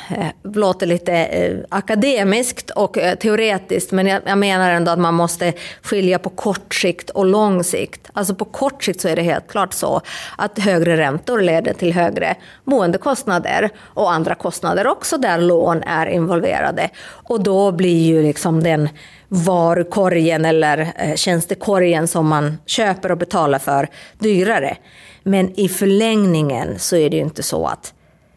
låter 0.54 0.86
lite 0.86 1.66
akademiskt 1.68 2.70
och 2.70 2.98
teoretiskt, 3.20 3.92
men 3.92 4.06
jag 4.06 4.38
menar 4.38 4.70
ändå 4.70 4.90
att 4.90 4.98
man 4.98 5.14
måste 5.14 5.52
skilja 5.82 6.18
på 6.18 6.30
kort 6.30 6.74
sikt 6.74 7.10
och 7.10 7.26
lång 7.26 7.64
sikt. 7.64 8.10
Alltså 8.12 8.34
på 8.34 8.44
kort 8.44 8.84
sikt 8.84 9.00
så 9.00 9.08
är 9.08 9.16
det 9.16 9.22
helt 9.22 9.48
klart 9.48 9.72
så 9.72 10.00
att 10.36 10.58
högre 10.58 10.96
räntor 10.96 11.40
leder 11.40 11.72
till 11.72 11.92
högre 11.92 12.34
boendekostnader 12.64 13.70
och 13.78 14.12
andra 14.12 14.34
kostnader 14.34 14.86
också 14.86 15.18
där 15.18 15.38
lån 15.38 15.82
är 15.82 16.06
involverade. 16.06 16.90
Och 17.04 17.42
då 17.42 17.72
blir 17.72 18.06
ju 18.06 18.22
liksom 18.22 18.62
den 18.62 18.88
varukorgen 19.28 20.44
eller 20.44 20.92
eh, 20.96 21.14
tjänstekorgen 21.14 22.08
som 22.08 22.28
man 22.28 22.58
köper 22.66 23.12
och 23.12 23.18
betalar 23.18 23.58
för 23.58 23.88
dyrare. 24.18 24.76
Men 25.22 25.60
i 25.60 25.68
förlängningen 25.68 26.78
så 26.78 26.96
är 26.96 27.10
det 27.10 27.16
ju 27.16 27.22
inte 27.22 27.42
så 27.42 27.66
att, 27.66 27.94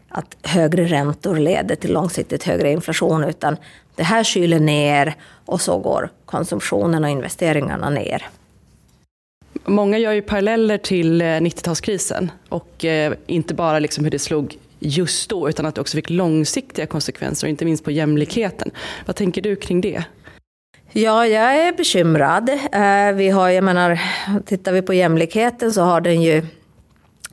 att 0.10 0.38
högre 0.44 0.86
räntor 0.86 1.36
leder 1.36 1.76
till 1.76 1.94
långsiktigt 1.94 2.44
högre 2.44 2.72
inflation, 2.72 3.24
utan 3.24 3.58
det 3.96 4.04
här 4.04 4.24
kyler 4.24 4.60
ner 4.60 5.16
och 5.46 5.62
så 5.62 5.78
går 5.78 6.10
konsumtionen 6.26 7.04
och 7.04 7.10
investeringarna 7.10 7.90
ner. 7.90 8.28
Många 9.66 9.98
gör 9.98 10.12
ju 10.12 10.22
paralleller 10.22 10.78
till 10.78 11.22
eh, 11.22 11.26
90-talskrisen 11.26 12.30
och 12.50 12.86
eh, 12.86 13.14
inte 13.28 13.54
bara 13.54 13.80
liksom 13.80 14.04
hur 14.04 14.12
det 14.12 14.20
slog 14.20 14.58
just 14.80 15.30
då, 15.30 15.50
utan 15.50 15.66
att 15.66 15.76
det 15.76 15.82
också 15.82 15.98
fick 15.98 16.10
långsiktiga 16.10 16.86
konsekvenser, 16.86 17.48
inte 17.48 17.66
minst 17.66 17.84
på 17.84 17.92
jämlikheten. 17.92 18.72
Vad 19.06 19.16
tänker 19.16 19.42
du 19.42 19.56
kring 19.56 19.82
det? 19.82 20.04
Ja, 20.94 21.28
jag 21.28 21.56
är 21.56 21.74
bekymrad. 21.74 22.50
Eh, 22.50 23.16
vi 23.16 23.30
har, 23.30 23.50
jag 23.50 23.64
menar, 23.64 24.02
tittar 24.46 24.72
vi 24.72 24.82
på 24.82 24.94
jämlikheten 24.94 25.74
så 25.74 25.82
har 25.82 26.02
den 26.02 26.22
ju 26.22 26.46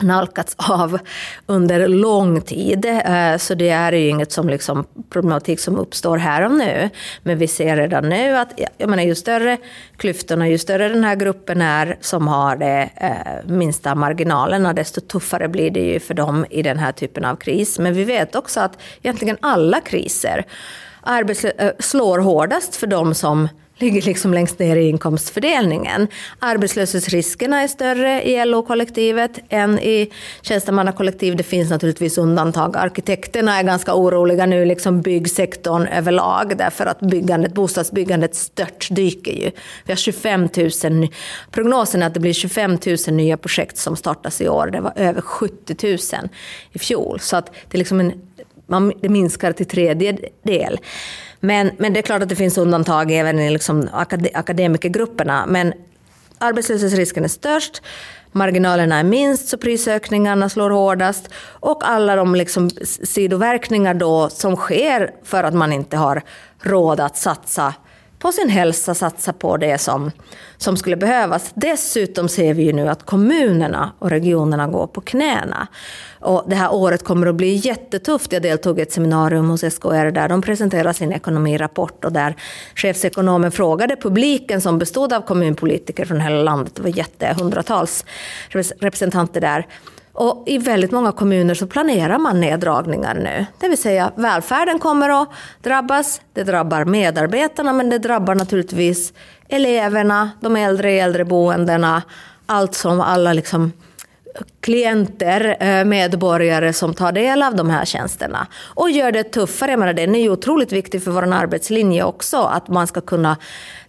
nalkats 0.00 0.55
av 0.59 0.99
under 1.47 1.88
lång 1.88 2.41
tid. 2.41 2.85
Eh, 2.85 3.37
så 3.37 3.55
det 3.55 3.69
är 3.69 3.93
ju 3.93 4.09
inget 4.09 4.33
som 4.33 4.49
liksom 4.49 4.85
problematik 5.11 5.61
som 5.61 5.77
uppstår 5.77 6.17
här 6.19 6.45
och 6.45 6.53
nu. 6.53 6.91
Men 7.23 7.38
vi 7.38 7.49
ser 7.49 7.77
redan 7.77 8.09
nu 8.09 8.37
att 8.37 8.61
jag 8.77 8.91
menar, 8.91 9.03
ju 9.03 9.15
större 9.15 9.57
klyftorna, 9.97 10.49
ju 10.49 10.59
större 10.59 10.88
den 10.88 11.05
här 11.05 11.17
gruppen 11.17 11.62
är 11.62 11.97
som 12.00 12.29
har 12.29 12.57
de 12.57 12.88
eh, 12.97 13.47
minsta 13.47 13.95
marginalerna, 13.95 14.73
desto 14.73 15.00
tuffare 15.00 15.49
blir 15.49 15.71
det 15.71 15.93
ju 15.93 16.00
för 16.00 16.15
dem 16.15 16.47
i 16.50 16.62
den 16.62 16.79
här 16.79 16.93
typen 16.93 17.25
av 17.25 17.37
kris. 17.37 17.79
Men 17.79 17.95
vi 17.95 18.05
vet 18.05 18.35
också 18.35 18.61
att 18.61 18.79
egentligen 19.03 19.37
alla 19.41 19.81
kriser 19.81 20.45
arbetslö- 21.09 21.53
eh, 21.59 21.73
slår 21.79 22.19
hårdast 22.19 22.77
för 22.77 22.87
dem 22.87 23.15
som 23.15 23.49
ligger 23.81 24.03
liksom 24.03 24.35
längst 24.35 24.59
ner 24.59 24.77
i 24.77 24.88
inkomstfördelningen. 24.88 26.09
Arbetslöshetsriskerna 26.38 27.62
är 27.62 27.69
större 27.69 28.23
i 28.23 28.45
LO-kollektivet 28.45 29.38
än 29.49 29.79
i 29.79 30.12
tjänstemannakollektiv. 30.43 31.37
Det 31.37 31.43
finns 31.43 31.71
naturligtvis 31.71 32.19
undantag. 32.19 32.77
Arkitekterna 32.77 33.59
är 33.59 33.62
ganska 33.62 33.95
oroliga 33.95 34.47
nu, 34.47 34.65
liksom 34.65 35.00
byggsektorn 35.00 35.87
överlag, 35.87 36.57
därför 36.57 36.87
att 36.87 37.00
byggandet, 37.00 37.55
bostadsbyggandet 37.55 38.35
störtdyker 38.35 39.33
ju. 39.33 39.50
Vi 39.85 39.93
har 39.93 39.97
25 39.97 40.49
000, 40.85 41.09
prognosen 41.50 42.03
är 42.03 42.07
att 42.07 42.15
det 42.15 42.21
blir 42.21 42.33
25 42.33 42.79
000 42.87 43.17
nya 43.17 43.37
projekt 43.37 43.77
som 43.77 43.97
startas 43.97 44.41
i 44.41 44.49
år. 44.49 44.67
Det 44.67 44.81
var 44.81 44.93
över 44.97 45.21
70 45.21 45.87
000 45.87 46.29
i 46.73 46.79
fjol. 46.79 47.21
Så 47.21 47.37
att 47.37 47.47
det, 47.47 47.77
är 47.77 47.79
liksom 47.79 48.00
en, 48.00 48.12
man, 48.69 48.93
det 49.01 49.09
minskar 49.09 49.53
till 49.53 49.67
tredjedel. 49.67 50.79
Men, 51.41 51.71
men 51.79 51.93
det 51.93 52.01
är 52.01 52.03
klart 52.03 52.23
att 52.23 52.29
det 52.29 52.37
finns 52.37 52.59
undantag 52.59 53.11
även 53.11 53.39
i 53.39 53.51
liksom 53.51 53.89
akad 53.93 54.29
akademikergrupperna. 54.35 55.45
Men 55.49 55.73
arbetslöshetsrisken 56.39 57.25
är 57.25 57.29
störst, 57.29 57.83
marginalerna 58.33 58.99
är 58.99 59.05
minst 59.05 59.49
så 59.49 59.59
prisökningarna 59.59 60.49
slår 60.49 60.71
hårdast 60.71 61.29
och 61.61 61.89
alla 61.89 62.17
de 62.17 62.35
liksom 62.35 62.71
sidoverkningar 63.03 63.95
då 63.95 64.29
som 64.31 64.57
sker 64.57 65.11
för 65.25 65.45
att 65.45 65.55
man 65.55 65.73
inte 65.73 65.97
har 65.97 66.23
råd 66.63 67.01
att 67.01 67.17
satsa 67.17 67.75
på 68.19 68.33
sin 68.33 68.49
hälsa, 68.49 68.95
satsa 68.95 69.33
på 69.33 69.57
det 69.57 69.79
som, 69.79 70.11
som 70.57 70.77
skulle 70.77 70.97
behövas. 70.97 71.51
Dessutom 71.55 72.29
ser 72.29 72.55
vi 72.55 72.63
ju 72.63 72.73
nu 72.73 72.89
att 72.89 73.07
kommunerna 73.07 73.93
och 73.99 74.11
regionerna 74.11 74.67
går 74.67 74.87
på 74.87 75.01
knäna. 75.01 75.69
Och 76.21 76.45
det 76.47 76.57
här 76.57 76.75
året 76.75 77.05
kommer 77.05 77.27
att 77.27 77.35
bli 77.35 77.55
jättetufft. 77.55 78.33
Jag 78.33 78.43
deltog 78.43 78.79
i 78.79 78.83
ett 78.83 78.93
seminarium 78.93 79.51
hos 79.51 79.61
SKR 79.61 80.11
där 80.11 80.29
de 80.29 80.43
presenterade 80.43 80.95
sin 80.95 81.13
ekonomirapport 81.13 82.05
och 82.05 82.13
där 82.13 82.37
chefsekonomen 82.75 83.53
frågade 83.53 83.97
publiken 83.97 84.61
som 84.61 84.79
bestod 84.79 85.13
av 85.13 85.21
kommunpolitiker 85.21 86.05
från 86.05 86.21
hela 86.21 86.43
landet, 86.43 86.75
det 86.75 86.83
var 86.83 86.99
jätte, 86.99 87.37
hundratals 87.39 88.05
representanter 88.81 89.41
där, 89.41 89.67
och 90.19 90.43
I 90.47 90.59
väldigt 90.59 90.91
många 90.91 91.13
kommuner 91.13 91.55
så 91.55 91.67
planerar 91.67 92.19
man 92.19 92.41
neddragningar 92.41 93.15
nu. 93.15 93.47
Det 93.61 93.69
vill 93.69 93.79
säga 93.79 94.13
välfärden 94.17 94.79
kommer 94.79 95.23
att 95.23 95.29
drabbas. 95.63 96.21
Det 96.33 96.45
drabbar 96.45 96.85
medarbetarna 96.85 97.73
men 97.73 97.91
det 97.91 97.99
drabbar 97.99 98.35
naturligtvis 98.35 99.13
eleverna, 99.49 100.31
de 100.41 100.57
äldre 100.57 100.93
i 100.93 100.99
äldreboendena. 100.99 102.03
Allt 102.47 102.75
som 102.75 103.01
alla 103.01 103.33
liksom 103.33 103.73
klienter, 104.61 105.57
eh, 105.61 105.85
medborgare 105.85 106.73
som 106.73 106.95
tar 106.95 107.13
del 107.13 107.43
av 107.43 107.57
de 107.57 107.71
här 107.71 107.85
tjänsterna. 107.85 108.47
Och 108.75 108.91
gör 108.91 109.13
det 109.13 109.25
tuffare. 109.25 109.71
Jag 109.71 109.79
menar, 109.79 109.93
den 109.93 110.15
är 110.15 110.21
ju 110.21 110.31
otroligt 110.31 110.73
viktig 110.73 111.05
för 111.05 111.11
vår 111.11 111.33
arbetslinje 111.33 112.05
också. 112.05 112.37
Att 112.37 112.69
man 112.69 112.87
ska 112.87 113.01
kunna 113.01 113.37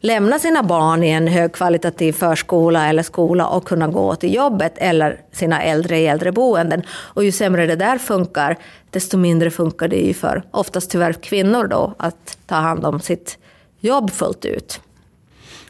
lämna 0.01 0.39
sina 0.39 0.63
barn 0.63 1.03
i 1.03 1.09
en 1.09 1.27
högkvalitativ 1.27 2.13
förskola 2.13 2.87
eller 2.87 3.03
skola 3.03 3.47
och 3.47 3.67
kunna 3.67 3.87
gå 3.87 4.15
till 4.15 4.33
jobbet 4.33 4.73
eller 4.77 5.21
sina 5.31 5.63
äldre 5.63 5.99
i 5.99 6.07
äldreboenden. 6.07 6.83
Och 6.89 7.23
ju 7.23 7.31
sämre 7.31 7.65
det 7.65 7.75
där 7.75 7.97
funkar, 7.97 8.57
desto 8.89 9.17
mindre 9.17 9.51
funkar 9.51 9.87
det 9.87 10.01
ju 10.01 10.13
för 10.13 10.43
oftast 10.51 10.91
tyvärr 10.91 11.13
kvinnor 11.13 11.67
då 11.67 11.93
att 11.97 12.37
ta 12.45 12.55
hand 12.55 12.85
om 12.85 12.99
sitt 12.99 13.37
jobb 13.79 14.11
fullt 14.11 14.45
ut. 14.45 14.81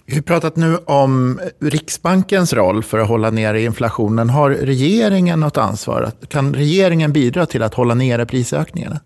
Vi 0.06 0.16
har 0.16 0.22
pratat 0.22 0.56
nu 0.56 0.78
om 0.78 1.40
Riksbankens 1.60 2.54
roll 2.54 2.84
för 2.84 3.00
att 3.00 3.08
hålla 3.08 3.30
nere 3.30 3.62
inflationen. 3.62 4.30
Har 4.30 4.50
regeringen 4.50 5.40
något 5.40 5.58
ansvar? 5.58 6.12
Kan 6.28 6.54
regeringen 6.54 7.14
bidra 7.14 7.46
till 7.46 7.64
att 7.64 7.74
hålla 7.74 7.94
nere 7.94 8.26
prisökningarna? 8.26 9.00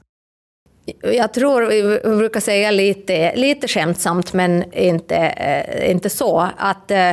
Jag 1.01 1.33
tror, 1.33 1.61
vi 2.09 2.17
brukar 2.17 2.39
säga 2.39 2.71
lite, 2.71 3.35
lite 3.35 3.67
skämtsamt, 3.67 4.33
men 4.33 4.73
inte, 4.73 5.15
eh, 5.15 5.91
inte 5.91 6.09
så, 6.09 6.47
att 6.57 6.91
eh, 6.91 7.11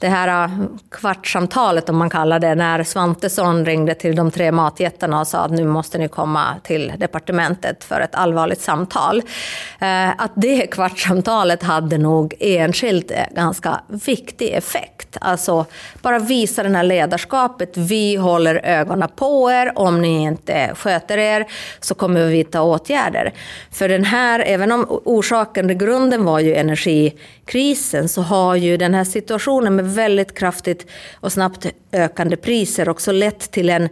det 0.00 0.08
här 0.08 0.44
äh, 0.44 0.50
kvartssamtalet, 0.90 1.88
om 1.88 1.96
man 1.96 2.10
kallar 2.10 2.38
det, 2.38 2.54
när 2.54 2.84
Svantesson 2.84 3.64
ringde 3.64 3.94
till 3.94 4.16
de 4.16 4.30
tre 4.30 4.52
matjättarna 4.52 5.20
och 5.20 5.26
sa 5.26 5.38
att 5.38 5.50
nu 5.50 5.64
måste 5.64 5.98
ni 5.98 6.08
komma 6.08 6.54
till 6.62 6.92
departementet 6.98 7.84
för 7.84 8.00
ett 8.00 8.14
allvarligt 8.14 8.60
samtal. 8.60 9.22
Äh, 9.78 10.10
att 10.10 10.32
det 10.34 10.66
kvartssamtalet 10.66 11.62
hade 11.62 11.98
nog 11.98 12.34
enskilt 12.40 13.10
äh, 13.10 13.16
ganska 13.34 13.80
viktig 13.86 14.48
effekt. 14.48 15.16
Alltså 15.20 15.66
bara 16.02 16.18
visa 16.18 16.62
det 16.62 16.76
här 16.76 16.82
ledarskapet. 16.82 17.76
Vi 17.76 18.16
håller 18.16 18.54
ögonen 18.54 19.08
på 19.16 19.50
er. 19.50 19.72
Om 19.78 20.02
ni 20.02 20.22
inte 20.22 20.70
sköter 20.74 21.18
er 21.18 21.46
så 21.80 21.94
kommer 21.94 22.24
vi 22.24 22.32
vidta 22.32 22.62
åtgärder. 22.62 23.32
För 23.72 23.88
den 23.88 24.04
här, 24.04 24.40
även 24.46 24.72
om 24.72 24.86
orsaken, 24.88 25.70
i 25.70 25.74
grunden 25.74 26.24
var 26.24 26.40
ju 26.40 26.54
energikrisen, 26.54 28.08
så 28.08 28.22
har 28.22 28.56
ju 28.56 28.76
den 28.76 28.94
här 28.94 29.04
situationen 29.04 29.76
med 29.76 29.87
väldigt 29.88 30.38
kraftigt 30.38 30.86
och 31.20 31.32
snabbt 31.32 31.66
ökande 31.92 32.36
priser 32.36 32.88
också 32.88 33.12
lett 33.12 33.50
till 33.50 33.70
en 33.70 33.88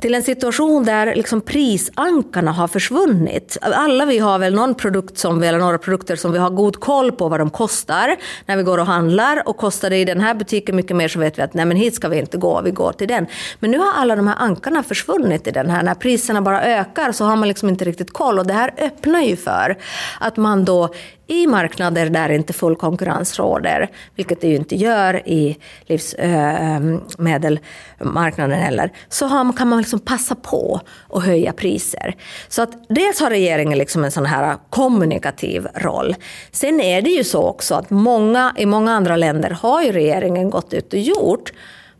till 0.00 0.14
en 0.14 0.22
situation 0.22 0.84
där 0.84 1.14
liksom 1.14 1.40
prisankarna 1.40 2.52
har 2.52 2.68
försvunnit. 2.68 3.58
Alla 3.60 4.06
vi 4.06 4.18
har 4.18 4.38
väl 4.38 4.54
någon 4.54 4.74
produkt 4.74 5.18
som 5.18 5.40
vi, 5.40 5.46
eller 5.46 5.58
några 5.58 5.78
produkter 5.78 6.16
som 6.16 6.32
vi 6.32 6.38
har 6.38 6.50
god 6.50 6.80
koll 6.80 7.12
på 7.12 7.28
vad 7.28 7.40
de 7.40 7.50
kostar 7.50 8.16
när 8.46 8.56
vi 8.56 8.62
går 8.62 8.78
och 8.78 8.86
handlar. 8.86 9.48
Och 9.48 9.56
kostar 9.56 9.90
det 9.90 9.96
i 9.96 10.04
den 10.04 10.20
här 10.20 10.34
butiken 10.34 10.76
mycket 10.76 10.96
mer 10.96 11.08
så 11.08 11.18
vet 11.18 11.38
vi 11.38 11.42
att 11.42 11.54
nej 11.54 11.64
men 11.64 11.76
hit 11.76 11.94
ska 11.94 12.08
vi 12.08 12.18
inte 12.18 12.38
gå, 12.38 12.60
vi 12.62 12.70
går 12.70 12.92
till 12.92 13.08
den. 13.08 13.26
Men 13.60 13.70
nu 13.70 13.78
har 13.78 13.92
alla 13.92 14.16
de 14.16 14.28
här 14.28 14.36
ankarna 14.38 14.82
försvunnit 14.82 15.46
i 15.46 15.50
den 15.50 15.70
här. 15.70 15.82
När 15.82 15.94
priserna 15.94 16.42
bara 16.42 16.64
ökar 16.64 17.12
så 17.12 17.24
har 17.24 17.36
man 17.36 17.48
liksom 17.48 17.68
inte 17.68 17.84
riktigt 17.84 18.12
koll. 18.12 18.38
Och 18.38 18.46
det 18.46 18.54
här 18.54 18.74
öppnar 18.78 19.20
ju 19.20 19.36
för 19.36 19.76
att 20.20 20.36
man 20.36 20.64
då 20.64 20.94
i 21.26 21.46
marknader 21.46 22.10
där 22.10 22.28
inte 22.28 22.52
full 22.52 22.76
konkurrens 22.76 23.38
råder, 23.38 23.90
vilket 24.14 24.40
det 24.40 24.48
ju 24.48 24.56
inte 24.56 24.76
gör 24.76 25.28
i 25.28 25.56
livsmedelmarknaden 25.86 28.52
ehm, 28.52 28.60
äh, 28.60 28.64
heller, 28.64 28.92
så 29.08 29.26
har, 29.26 29.52
kan 29.52 29.68
man 29.68 29.78
liksom 29.78 30.00
passa 30.00 30.34
på 30.34 30.80
att 31.10 31.24
höja 31.24 31.52
priser. 31.52 32.16
Så 32.48 32.62
att 32.62 32.88
dels 32.88 33.20
har 33.20 33.30
regeringen 33.30 33.78
liksom 33.78 34.04
en 34.04 34.10
sån 34.10 34.26
här 34.26 34.56
kommunikativ 34.70 35.66
roll. 35.74 36.14
Sen 36.52 36.80
är 36.80 37.02
det 37.02 37.10
ju 37.10 37.24
så 37.24 37.42
också 37.42 37.74
att 37.74 37.90
många, 37.90 38.54
i 38.56 38.66
många 38.66 38.92
andra 38.92 39.16
länder 39.16 39.50
har 39.50 39.82
ju 39.82 39.92
regeringen 39.92 40.50
gått 40.50 40.74
ut 40.74 40.92
och 40.92 40.98
gjort 40.98 41.52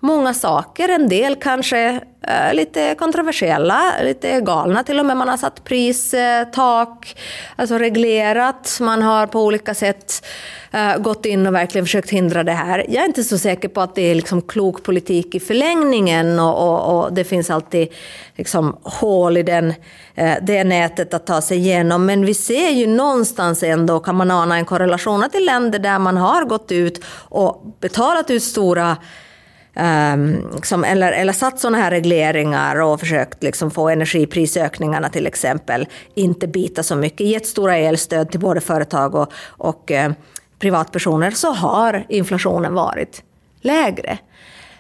många 0.05 0.35
saker. 0.35 0.89
En 0.89 1.09
del 1.09 1.37
kanske 1.37 2.01
eh, 2.29 2.55
lite 2.55 2.95
kontroversiella, 2.95 3.83
lite 4.03 4.41
galna 4.41 4.83
till 4.83 5.01
och 5.01 5.07
med. 5.07 5.17
Man 5.17 5.29
har 5.29 5.37
satt 5.37 5.65
pristak, 5.65 7.15
eh, 7.17 7.23
alltså 7.57 7.79
reglerat. 7.79 8.79
Man 8.81 9.03
har 9.03 9.27
på 9.27 9.43
olika 9.45 9.75
sätt 9.75 10.27
eh, 10.73 10.97
gått 10.97 11.27
in 11.27 11.47
och 11.47 11.55
verkligen 11.55 11.85
försökt 11.85 12.11
hindra 12.11 12.45
det 12.45 12.53
här. 12.53 12.85
Jag 12.89 13.03
är 13.03 13.07
inte 13.07 13.25
så 13.25 13.39
säker 13.39 13.69
på 13.69 13.81
att 13.81 13.95
det 13.95 14.03
är 14.03 14.15
liksom 14.15 14.43
klok 14.43 14.83
politik 14.83 15.35
i 15.35 15.41
förlängningen 15.41 16.41
och, 16.41 16.69
och, 16.69 17.05
och 17.05 17.13
det 17.13 17.25
finns 17.25 17.51
alltid 17.51 17.89
liksom 18.37 18.77
hål 18.83 19.37
i 19.37 19.43
den, 19.43 19.75
eh, 20.15 20.35
det 20.43 20.65
nätet 20.65 21.15
att 21.15 21.27
ta 21.27 21.41
sig 21.41 21.59
igenom. 21.59 22.07
Men 22.07 22.27
vi 22.27 22.35
ser 22.35 22.71
ju 22.71 22.87
någonstans 22.87 23.63
ändå, 23.63 24.01
kan 24.01 24.15
man 24.15 24.31
ana 24.31 24.57
en 24.57 24.65
korrelation 24.65 25.25
till 25.33 25.45
länder 25.45 25.79
där 25.79 25.99
man 25.99 26.17
har 26.17 26.45
gått 26.45 26.73
ut 26.73 27.05
och 27.29 27.77
betalat 27.81 28.31
ut 28.31 28.43
stora 28.43 28.97
Um, 29.77 30.51
liksom, 30.55 30.85
eller, 30.85 31.13
eller 31.13 31.33
satt 31.33 31.61
sådana 31.61 31.79
här 31.79 31.91
regleringar 31.91 32.81
och 32.81 33.01
försökt 33.01 33.43
liksom 33.43 33.71
få 33.71 33.89
energiprisökningarna 33.89 35.09
till 35.09 35.27
exempel 35.27 35.87
inte 36.15 36.47
bita 36.47 36.83
så 36.83 36.97
mycket, 36.97 37.27
gett 37.27 37.47
stora 37.47 37.77
elstöd 37.77 38.31
till 38.31 38.41
både 38.41 38.61
företag 38.61 39.15
och, 39.15 39.33
och 39.49 39.93
eh, 39.93 40.13
privatpersoner, 40.59 41.31
så 41.31 41.53
har 41.53 42.07
inflationen 42.09 42.75
varit 42.75 43.23
lägre. 43.61 44.19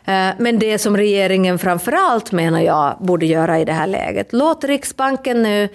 Ehm, 0.04 0.34
men 0.38 0.58
det 0.58 0.78
som 0.78 0.96
regeringen 0.96 1.58
framförallt 1.58 2.32
menar 2.32 2.60
jag 2.60 2.96
borde 3.00 3.26
göra 3.26 3.60
i 3.60 3.64
det 3.64 3.72
här 3.72 3.86
läget, 3.86 4.32
låt 4.32 4.64
Riksbanken 4.64 5.42
nu 5.42 5.68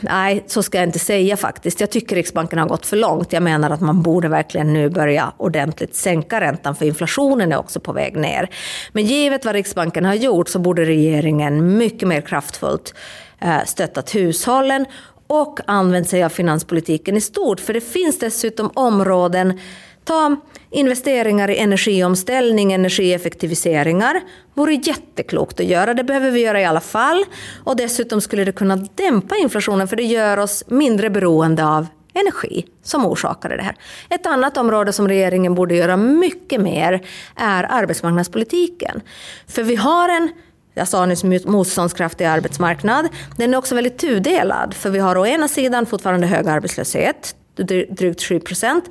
Nej, 0.00 0.44
så 0.46 0.62
ska 0.62 0.78
jag 0.78 0.88
inte 0.88 0.98
säga 0.98 1.36
faktiskt. 1.36 1.80
Jag 1.80 1.90
tycker 1.90 2.16
Riksbanken 2.16 2.58
har 2.58 2.66
gått 2.66 2.86
för 2.86 2.96
långt. 2.96 3.32
Jag 3.32 3.42
menar 3.42 3.70
att 3.70 3.80
man 3.80 4.02
borde 4.02 4.28
verkligen 4.28 4.72
nu 4.72 4.88
börja 4.88 5.32
ordentligt 5.36 5.94
sänka 5.94 6.40
räntan, 6.40 6.76
för 6.76 6.86
inflationen 6.86 7.52
är 7.52 7.58
också 7.58 7.80
på 7.80 7.92
väg 7.92 8.16
ner. 8.16 8.48
Men 8.92 9.04
givet 9.04 9.44
vad 9.44 9.54
Riksbanken 9.54 10.04
har 10.04 10.14
gjort 10.14 10.48
så 10.48 10.58
borde 10.58 10.84
regeringen 10.84 11.78
mycket 11.78 12.08
mer 12.08 12.20
kraftfullt 12.20 12.94
eh, 13.40 13.64
stöttat 13.66 14.14
hushållen 14.14 14.86
och 15.26 15.60
använt 15.66 16.08
sig 16.08 16.24
av 16.24 16.28
finanspolitiken 16.28 17.16
i 17.16 17.20
stort. 17.20 17.60
För 17.60 17.72
det 17.72 17.80
finns 17.80 18.18
dessutom 18.18 18.70
områden 18.74 19.58
Ta 20.04 20.36
investeringar 20.70 21.50
i 21.50 21.58
energiomställning, 21.58 22.72
energieffektiviseringar. 22.72 24.20
vore 24.54 24.74
jätteklokt 24.74 25.60
att 25.60 25.66
göra. 25.66 25.94
Det 25.94 26.04
behöver 26.04 26.30
vi 26.30 26.40
göra 26.40 26.60
i 26.60 26.64
alla 26.64 26.80
fall. 26.80 27.24
Och 27.64 27.76
dessutom 27.76 28.20
skulle 28.20 28.44
det 28.44 28.52
kunna 28.52 28.76
dämpa 28.76 29.36
inflationen 29.36 29.88
för 29.88 29.96
det 29.96 30.02
gör 30.02 30.38
oss 30.38 30.64
mindre 30.66 31.10
beroende 31.10 31.66
av 31.66 31.86
energi 32.14 32.66
som 32.82 33.06
orsakade 33.06 33.56
det 33.56 33.62
här. 33.62 33.76
Ett 34.10 34.26
annat 34.26 34.56
område 34.56 34.92
som 34.92 35.08
regeringen 35.08 35.54
borde 35.54 35.74
göra 35.74 35.96
mycket 35.96 36.60
mer 36.60 37.06
är 37.36 37.66
arbetsmarknadspolitiken. 37.70 39.00
För 39.46 39.62
vi 39.62 39.76
har 39.76 40.08
en 40.08 40.32
jag 40.74 40.88
sa 40.88 41.06
nyss 41.06 41.24
motståndskraftig 41.44 42.24
arbetsmarknad. 42.24 43.08
Den 43.36 43.54
är 43.54 43.58
också 43.58 43.74
väldigt 43.74 43.98
tudelad. 43.98 44.74
För 44.74 44.90
vi 44.90 44.98
har 44.98 45.18
å 45.18 45.26
ena 45.26 45.48
sidan 45.48 45.86
fortfarande 45.86 46.26
hög 46.26 46.48
arbetslöshet 46.48 47.34
drygt 47.54 48.22
7 48.22 48.40
procent. 48.40 48.84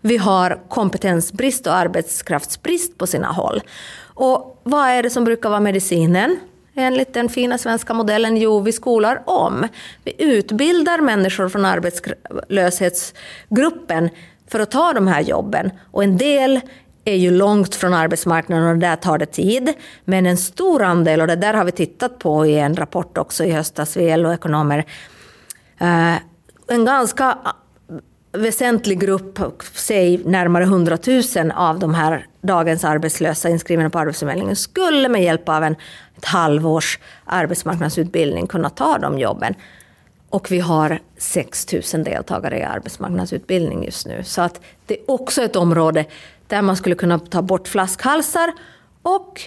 Vi 0.00 0.16
har 0.16 0.60
kompetensbrist 0.68 1.66
och 1.66 1.74
arbetskraftsbrist 1.74 2.98
på 2.98 3.06
sina 3.06 3.32
håll. 3.32 3.62
Och 4.14 4.60
vad 4.62 4.88
är 4.88 5.02
det 5.02 5.10
som 5.10 5.24
brukar 5.24 5.48
vara 5.48 5.60
medicinen? 5.60 6.36
Enligt 6.74 7.14
den 7.14 7.28
fina 7.28 7.58
svenska 7.58 7.94
modellen, 7.94 8.36
jo, 8.36 8.60
vi 8.60 8.72
skolar 8.72 9.22
om. 9.26 9.68
Vi 10.04 10.14
utbildar 10.18 11.00
människor 11.00 11.48
från 11.48 11.64
arbetslöshetsgruppen 11.64 14.10
för 14.48 14.60
att 14.60 14.70
ta 14.70 14.92
de 14.92 15.06
här 15.06 15.20
jobben. 15.20 15.70
Och 15.90 16.04
en 16.04 16.16
del 16.16 16.60
är 17.04 17.14
ju 17.14 17.30
långt 17.30 17.74
från 17.74 17.94
arbetsmarknaden 17.94 18.68
och 18.68 18.76
där 18.76 18.96
tar 18.96 19.18
det 19.18 19.26
tid. 19.26 19.72
Men 20.04 20.26
en 20.26 20.36
stor 20.36 20.82
andel, 20.82 21.20
och 21.20 21.26
det 21.26 21.36
där 21.36 21.54
har 21.54 21.64
vi 21.64 21.72
tittat 21.72 22.18
på 22.18 22.46
i 22.46 22.58
en 22.58 22.76
rapport 22.76 23.18
också 23.18 23.44
i 23.44 23.50
höstas, 23.50 23.96
vi 23.96 24.16
LO-ekonomer, 24.16 24.84
eh, 25.78 26.14
en 26.68 26.84
ganska 26.84 27.38
väsentlig 28.38 29.00
grupp, 29.00 29.38
säg 29.74 30.18
närmare 30.24 30.64
100 30.64 30.98
000 31.36 31.50
av 31.54 31.78
de 31.78 31.94
här 31.94 32.26
dagens 32.40 32.84
arbetslösa 32.84 33.48
inskrivna 33.48 33.90
på 33.90 33.98
Arbetsförmedlingen 33.98 34.56
skulle 34.56 35.08
med 35.08 35.22
hjälp 35.22 35.48
av 35.48 35.64
en, 35.64 35.76
ett 36.16 36.24
halvårs 36.24 36.98
arbetsmarknadsutbildning 37.24 38.46
kunna 38.46 38.70
ta 38.70 38.98
de 38.98 39.18
jobben. 39.18 39.54
Och 40.30 40.50
vi 40.50 40.60
har 40.60 41.00
6 41.18 41.66
000 41.94 42.04
deltagare 42.04 42.58
i 42.58 42.62
arbetsmarknadsutbildning 42.62 43.84
just 43.84 44.06
nu. 44.06 44.24
Så 44.24 44.42
att 44.42 44.60
det 44.86 44.94
är 44.94 45.10
också 45.10 45.42
ett 45.42 45.56
område 45.56 46.04
där 46.46 46.62
man 46.62 46.76
skulle 46.76 46.94
kunna 46.94 47.18
ta 47.18 47.42
bort 47.42 47.68
flaskhalsar 47.68 48.52
och 49.02 49.40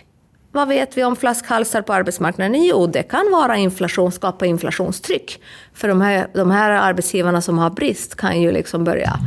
vad 0.52 0.68
vet 0.68 0.98
vi 0.98 1.04
om 1.04 1.16
flaskhalsar 1.16 1.82
på 1.82 1.94
arbetsmarknaden? 1.94 2.64
Jo, 2.64 2.88
det 2.88 3.04
kan 3.04 3.32
vara 3.32 3.58
inflation, 3.58 4.12
skapa 4.12 4.46
inflationstryck. 4.46 5.42
För 5.74 5.88
de 5.88 6.02
här, 6.02 6.28
de 6.34 6.52
här 6.52 6.72
arbetsgivarna 6.72 7.42
som 7.42 7.58
har 7.58 7.70
brist 7.70 8.16
kan 8.16 8.42
ju 8.42 8.52
liksom 8.52 8.84
börja 8.84 9.20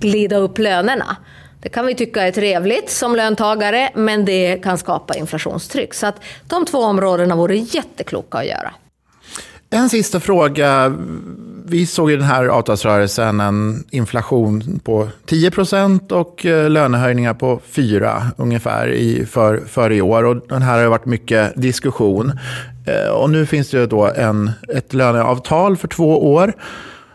glida 0.00 0.36
upp 0.36 0.58
lönerna. 0.58 1.16
Det 1.62 1.68
kan 1.68 1.86
vi 1.86 1.94
tycka 1.94 2.22
är 2.22 2.32
trevligt 2.32 2.90
som 2.90 3.16
löntagare, 3.16 3.90
men 3.94 4.24
det 4.24 4.62
kan 4.62 4.78
skapa 4.78 5.14
inflationstryck. 5.14 5.94
Så 5.94 6.06
att 6.06 6.24
de 6.48 6.64
två 6.64 6.78
områdena 6.78 7.36
vore 7.36 7.56
jättekloka 7.56 8.38
att 8.38 8.46
göra. 8.46 8.74
En 9.74 9.88
sista 9.88 10.20
fråga. 10.20 10.94
Vi 11.66 11.86
såg 11.86 12.10
i 12.10 12.16
den 12.16 12.24
här 12.24 12.46
avtalsrörelsen 12.46 13.40
en 13.40 13.84
inflation 13.90 14.80
på 14.84 15.08
10 15.26 15.50
procent 15.50 16.12
och 16.12 16.46
eh, 16.46 16.70
lönehöjningar 16.70 17.34
på 17.34 17.60
4 17.64 18.26
ungefär 18.36 18.88
i, 18.88 19.26
för, 19.26 19.62
för 19.66 19.92
i 19.92 20.02
år. 20.02 20.24
Och 20.24 20.36
den 20.48 20.62
här 20.62 20.82
har 20.82 20.88
varit 20.88 21.06
mycket 21.06 21.52
diskussion. 21.56 22.32
Eh, 22.86 23.10
och 23.10 23.30
nu 23.30 23.46
finns 23.46 23.70
det 23.70 23.86
då 23.86 24.06
en, 24.06 24.50
ett 24.68 24.92
löneavtal 24.92 25.76
för 25.76 25.88
två 25.88 26.32
år. 26.34 26.52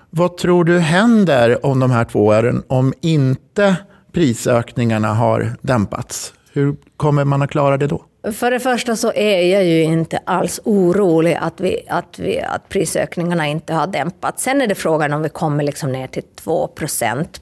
Vad 0.09 0.37
tror 0.37 0.63
du 0.63 0.79
händer 0.79 1.65
om 1.65 1.79
de 1.79 1.91
här 1.91 2.05
två 2.05 2.25
åren 2.25 2.63
om 2.67 2.93
inte 3.01 3.75
prisökningarna 4.13 5.13
har 5.13 5.53
dämpats? 5.61 6.33
Hur 6.53 6.75
kommer 6.97 7.25
man 7.25 7.41
att 7.41 7.51
klara 7.51 7.77
det 7.77 7.87
då? 7.87 8.03
För 8.23 8.51
det 8.51 8.59
första 8.59 8.95
så 8.95 9.13
är 9.13 9.41
jag 9.41 9.65
ju 9.65 9.83
inte 9.83 10.19
alls 10.25 10.61
orolig 10.63 11.37
att, 11.41 11.59
vi, 11.59 11.85
att, 11.89 12.19
vi, 12.19 12.41
att 12.41 12.69
prisökningarna 12.69 13.47
inte 13.47 13.73
har 13.73 13.87
dämpats. 13.87 14.43
Sen 14.43 14.61
är 14.61 14.67
det 14.67 14.75
frågan 14.75 15.13
om 15.13 15.21
vi 15.21 15.29
kommer 15.29 15.63
liksom 15.63 15.91
ner 15.91 16.07
till 16.07 16.23
2 16.35 16.69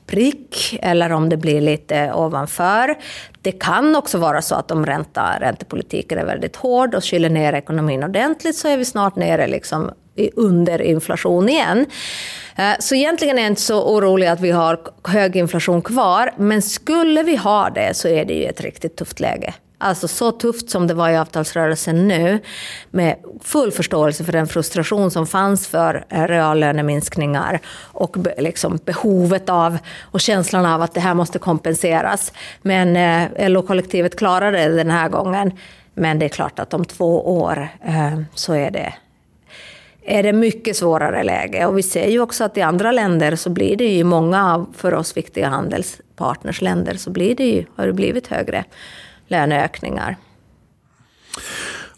prick 0.06 0.80
eller 0.82 1.12
om 1.12 1.30
det 1.30 1.38
blir 1.38 1.62
lite 1.62 2.14
ovanför. 2.14 2.96
Det 3.42 3.52
kan 3.52 3.96
också 3.96 4.18
vara 4.18 4.42
så 4.42 4.56
att 4.56 4.72
om 4.72 4.86
ränta, 4.86 5.40
räntepolitiken 5.40 6.20
är 6.20 6.26
väldigt 6.26 6.56
hård 6.56 6.96
och 6.96 7.04
kyler 7.04 7.30
ner 7.30 7.54
ekonomin 7.54 8.04
ordentligt 8.04 8.56
så 8.56 8.68
är 8.68 8.78
vi 8.78 8.86
snart 8.86 9.16
nere 9.16 9.48
liksom 9.48 9.92
under 10.36 10.82
inflation 10.82 11.50
igen. 11.50 11.86
Eh, 12.56 12.72
så 12.80 12.96
egentligen 12.96 13.38
är 13.38 13.42
jag 13.42 13.52
inte 13.52 13.62
så 13.62 13.96
orolig 13.96 14.28
att 14.28 14.40
vi 14.40 14.52
har 14.52 14.80
hög 15.04 15.36
inflation 15.36 15.82
kvar, 15.82 16.32
men 16.38 16.62
skulle 16.62 17.24
vi 17.24 17.36
ha 17.36 17.70
det 17.70 17.94
så 17.94 18.08
är 18.08 18.26
det 18.26 18.34
ju 18.34 18.46
ett 18.46 18.62
riktigt 18.62 18.96
tufft 18.96 19.20
läge. 19.20 19.54
Alltså 19.80 20.08
så 20.08 20.32
tufft 20.32 20.70
som 20.70 20.88
det 20.88 20.94
var 20.94 21.10
i 21.10 21.18
avtalsrörelsen 21.18 22.08
nu, 22.08 22.40
med 22.92 23.16
full 23.44 23.72
förståelse 23.72 24.24
för 24.24 24.32
den 24.32 24.48
frustration 24.48 25.12
som 25.12 25.28
fanns 25.28 25.68
för 25.68 26.06
eh, 26.10 26.24
reallöneminskningar 26.24 27.60
och 27.92 28.18
liksom 28.38 28.80
behovet 28.86 29.50
av 29.50 29.78
och 30.02 30.22
känslan 30.22 30.66
av 30.66 30.82
att 30.82 30.94
det 30.94 31.00
här 31.00 31.14
måste 31.14 31.40
kompenseras. 31.40 32.34
Men 32.62 32.96
eh, 32.96 33.50
LO-kollektivet 33.50 34.16
klarade 34.16 34.58
det 34.58 34.76
den 34.76 34.92
här 34.92 35.10
gången. 35.10 35.52
Men 35.94 36.20
det 36.20 36.26
är 36.26 36.30
klart 36.30 36.60
att 36.60 36.74
om 36.74 36.86
två 36.86 37.40
år 37.40 37.70
eh, 37.86 38.22
så 38.34 38.54
är 38.54 38.72
det 38.72 38.94
är 40.10 40.24
det 40.24 40.34
mycket 40.34 40.78
svårare 40.78 41.24
läge. 41.24 41.66
Och 41.66 41.78
vi 41.78 41.84
ser 41.84 42.08
ju 42.08 42.20
också 42.20 42.44
att 42.44 42.58
i 42.58 42.62
andra 42.62 42.92
länder 42.92 43.36
så 43.36 43.50
blir 43.50 43.76
det 43.76 43.88
ju, 43.88 44.04
många 44.04 44.54
av 44.54 44.74
för 44.78 44.94
oss 44.94 45.18
viktiga 45.18 45.48
handelspartnersländer, 45.48 46.94
så 46.94 47.10
blir 47.10 47.36
det 47.36 47.46
ju, 47.46 47.66
har 47.76 47.88
det 47.88 47.94
blivit 47.94 48.28
högre 48.28 48.66
löneökningar. 49.28 50.18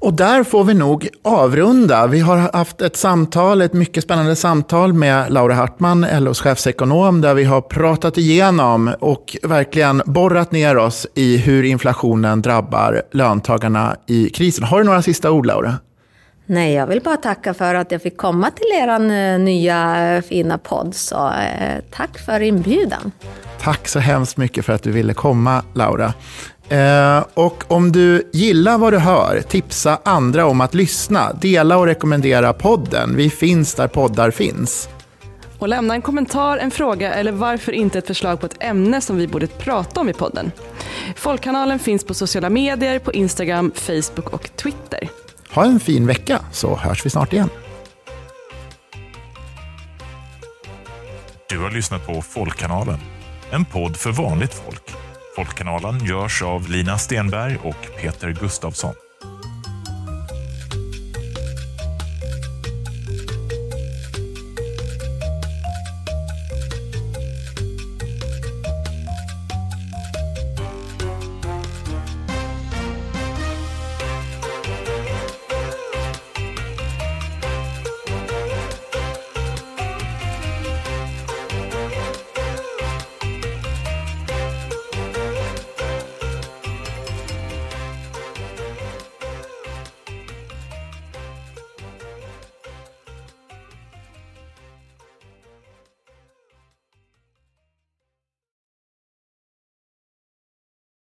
Och 0.02 0.14
där 0.14 0.44
får 0.44 0.64
vi 0.64 0.74
nog 0.74 1.08
avrunda. 1.22 2.08
Vi 2.08 2.20
har 2.20 2.38
haft 2.38 2.82
ett 2.82 2.96
samtal, 2.96 3.62
ett 3.62 3.74
mycket 3.74 4.04
spännande 4.04 4.36
samtal 4.36 4.94
med 4.94 5.32
Laura 5.34 5.54
Hartman, 5.54 6.06
LOs 6.20 6.42
chefsekonom, 6.42 7.22
där 7.22 7.34
vi 7.34 7.44
har 7.44 7.62
pratat 7.62 8.18
igenom 8.18 8.94
och 9.00 9.38
verkligen 9.44 10.02
borrat 10.06 10.52
ner 10.52 10.78
oss 10.78 11.08
i 11.16 11.38
hur 11.38 11.64
inflationen 11.64 12.42
drabbar 12.42 13.02
löntagarna 13.12 13.96
i 14.08 14.30
krisen. 14.30 14.64
Har 14.64 14.80
du 14.80 14.84
några 14.84 15.02
sista 15.02 15.32
ord, 15.32 15.46
Laura? 15.46 15.78
Nej, 16.46 16.74
jag 16.74 16.88
vill 16.88 17.02
bara 17.02 17.18
tacka 17.18 17.54
för 17.54 17.76
att 17.76 17.92
jag 17.92 18.02
fick 18.02 18.18
komma 18.18 18.52
till 18.52 18.68
er 18.82 18.88
eh, 18.88 19.40
nya 19.40 20.08
eh, 20.16 20.22
fina 20.22 20.58
podd. 20.58 20.96
Så 20.96 21.28
eh, 21.28 21.84
tack 21.92 22.20
för 22.20 22.40
inbjudan. 22.40 23.12
Tack 23.62 23.88
så 23.88 24.00
hemskt 24.00 24.38
mycket 24.38 24.66
för 24.66 24.74
att 24.74 24.84
du 24.84 24.92
ville 24.92 25.14
komma, 25.14 25.64
Laura. 25.74 26.14
Eh, 26.70 27.26
och 27.34 27.64
om 27.68 27.92
du 27.92 28.30
gillar 28.34 28.78
vad 28.78 28.94
du 28.94 28.98
hör, 28.98 29.42
tipsa 29.42 30.00
andra 30.06 30.46
om 30.46 30.62
att 30.62 30.74
lyssna. 30.74 31.34
Dela 31.34 31.78
och 31.78 31.86
rekommendera 31.86 32.54
podden. 32.54 33.16
Vi 33.16 33.30
finns 33.30 33.76
där 33.76 33.88
poddar 33.88 34.32
finns. 34.32 34.90
Och 35.60 35.68
lämna 35.68 35.94
en 35.94 36.02
kommentar, 36.02 36.58
en 36.58 36.72
fråga 36.72 37.14
eller 37.14 37.32
varför 37.32 37.72
inte 37.72 38.00
ett 38.00 38.08
förslag 38.08 38.40
på 38.40 38.46
ett 38.46 38.64
ämne 38.64 39.02
som 39.02 39.18
vi 39.18 39.28
borde 39.28 39.48
prata 39.48 40.02
om 40.02 40.10
i 40.10 40.14
podden. 40.14 40.52
Folkkanalen 41.16 41.80
finns 41.80 42.04
på 42.04 42.14
sociala 42.14 42.50
medier, 42.50 43.00
på 43.00 43.14
Instagram, 43.14 43.72
Facebook 43.76 44.34
och 44.34 44.50
Twitter. 44.56 45.10
Ha 45.54 45.66
en 45.66 45.80
fin 45.80 46.08
vecka 46.08 46.40
så 46.52 46.76
hörs 46.76 47.06
vi 47.06 47.10
snart 47.10 47.34
igen. 47.34 47.50
Du 51.50 51.60
har 51.60 51.72
lyssnat 51.72 52.08
på 52.08 52.22
Folkkanalen, 52.22 53.00
en 53.52 53.66
podd 53.66 53.98
för 53.98 54.12
vanligt 54.12 54.54
folk. 54.54 54.92
Folkkanalen 55.40 56.06
görs 56.06 56.42
av 56.42 56.70
Lina 56.70 56.98
Stenberg 56.98 57.58
och 57.64 58.02
Peter 58.02 58.32
Gustavsson. 58.42 59.09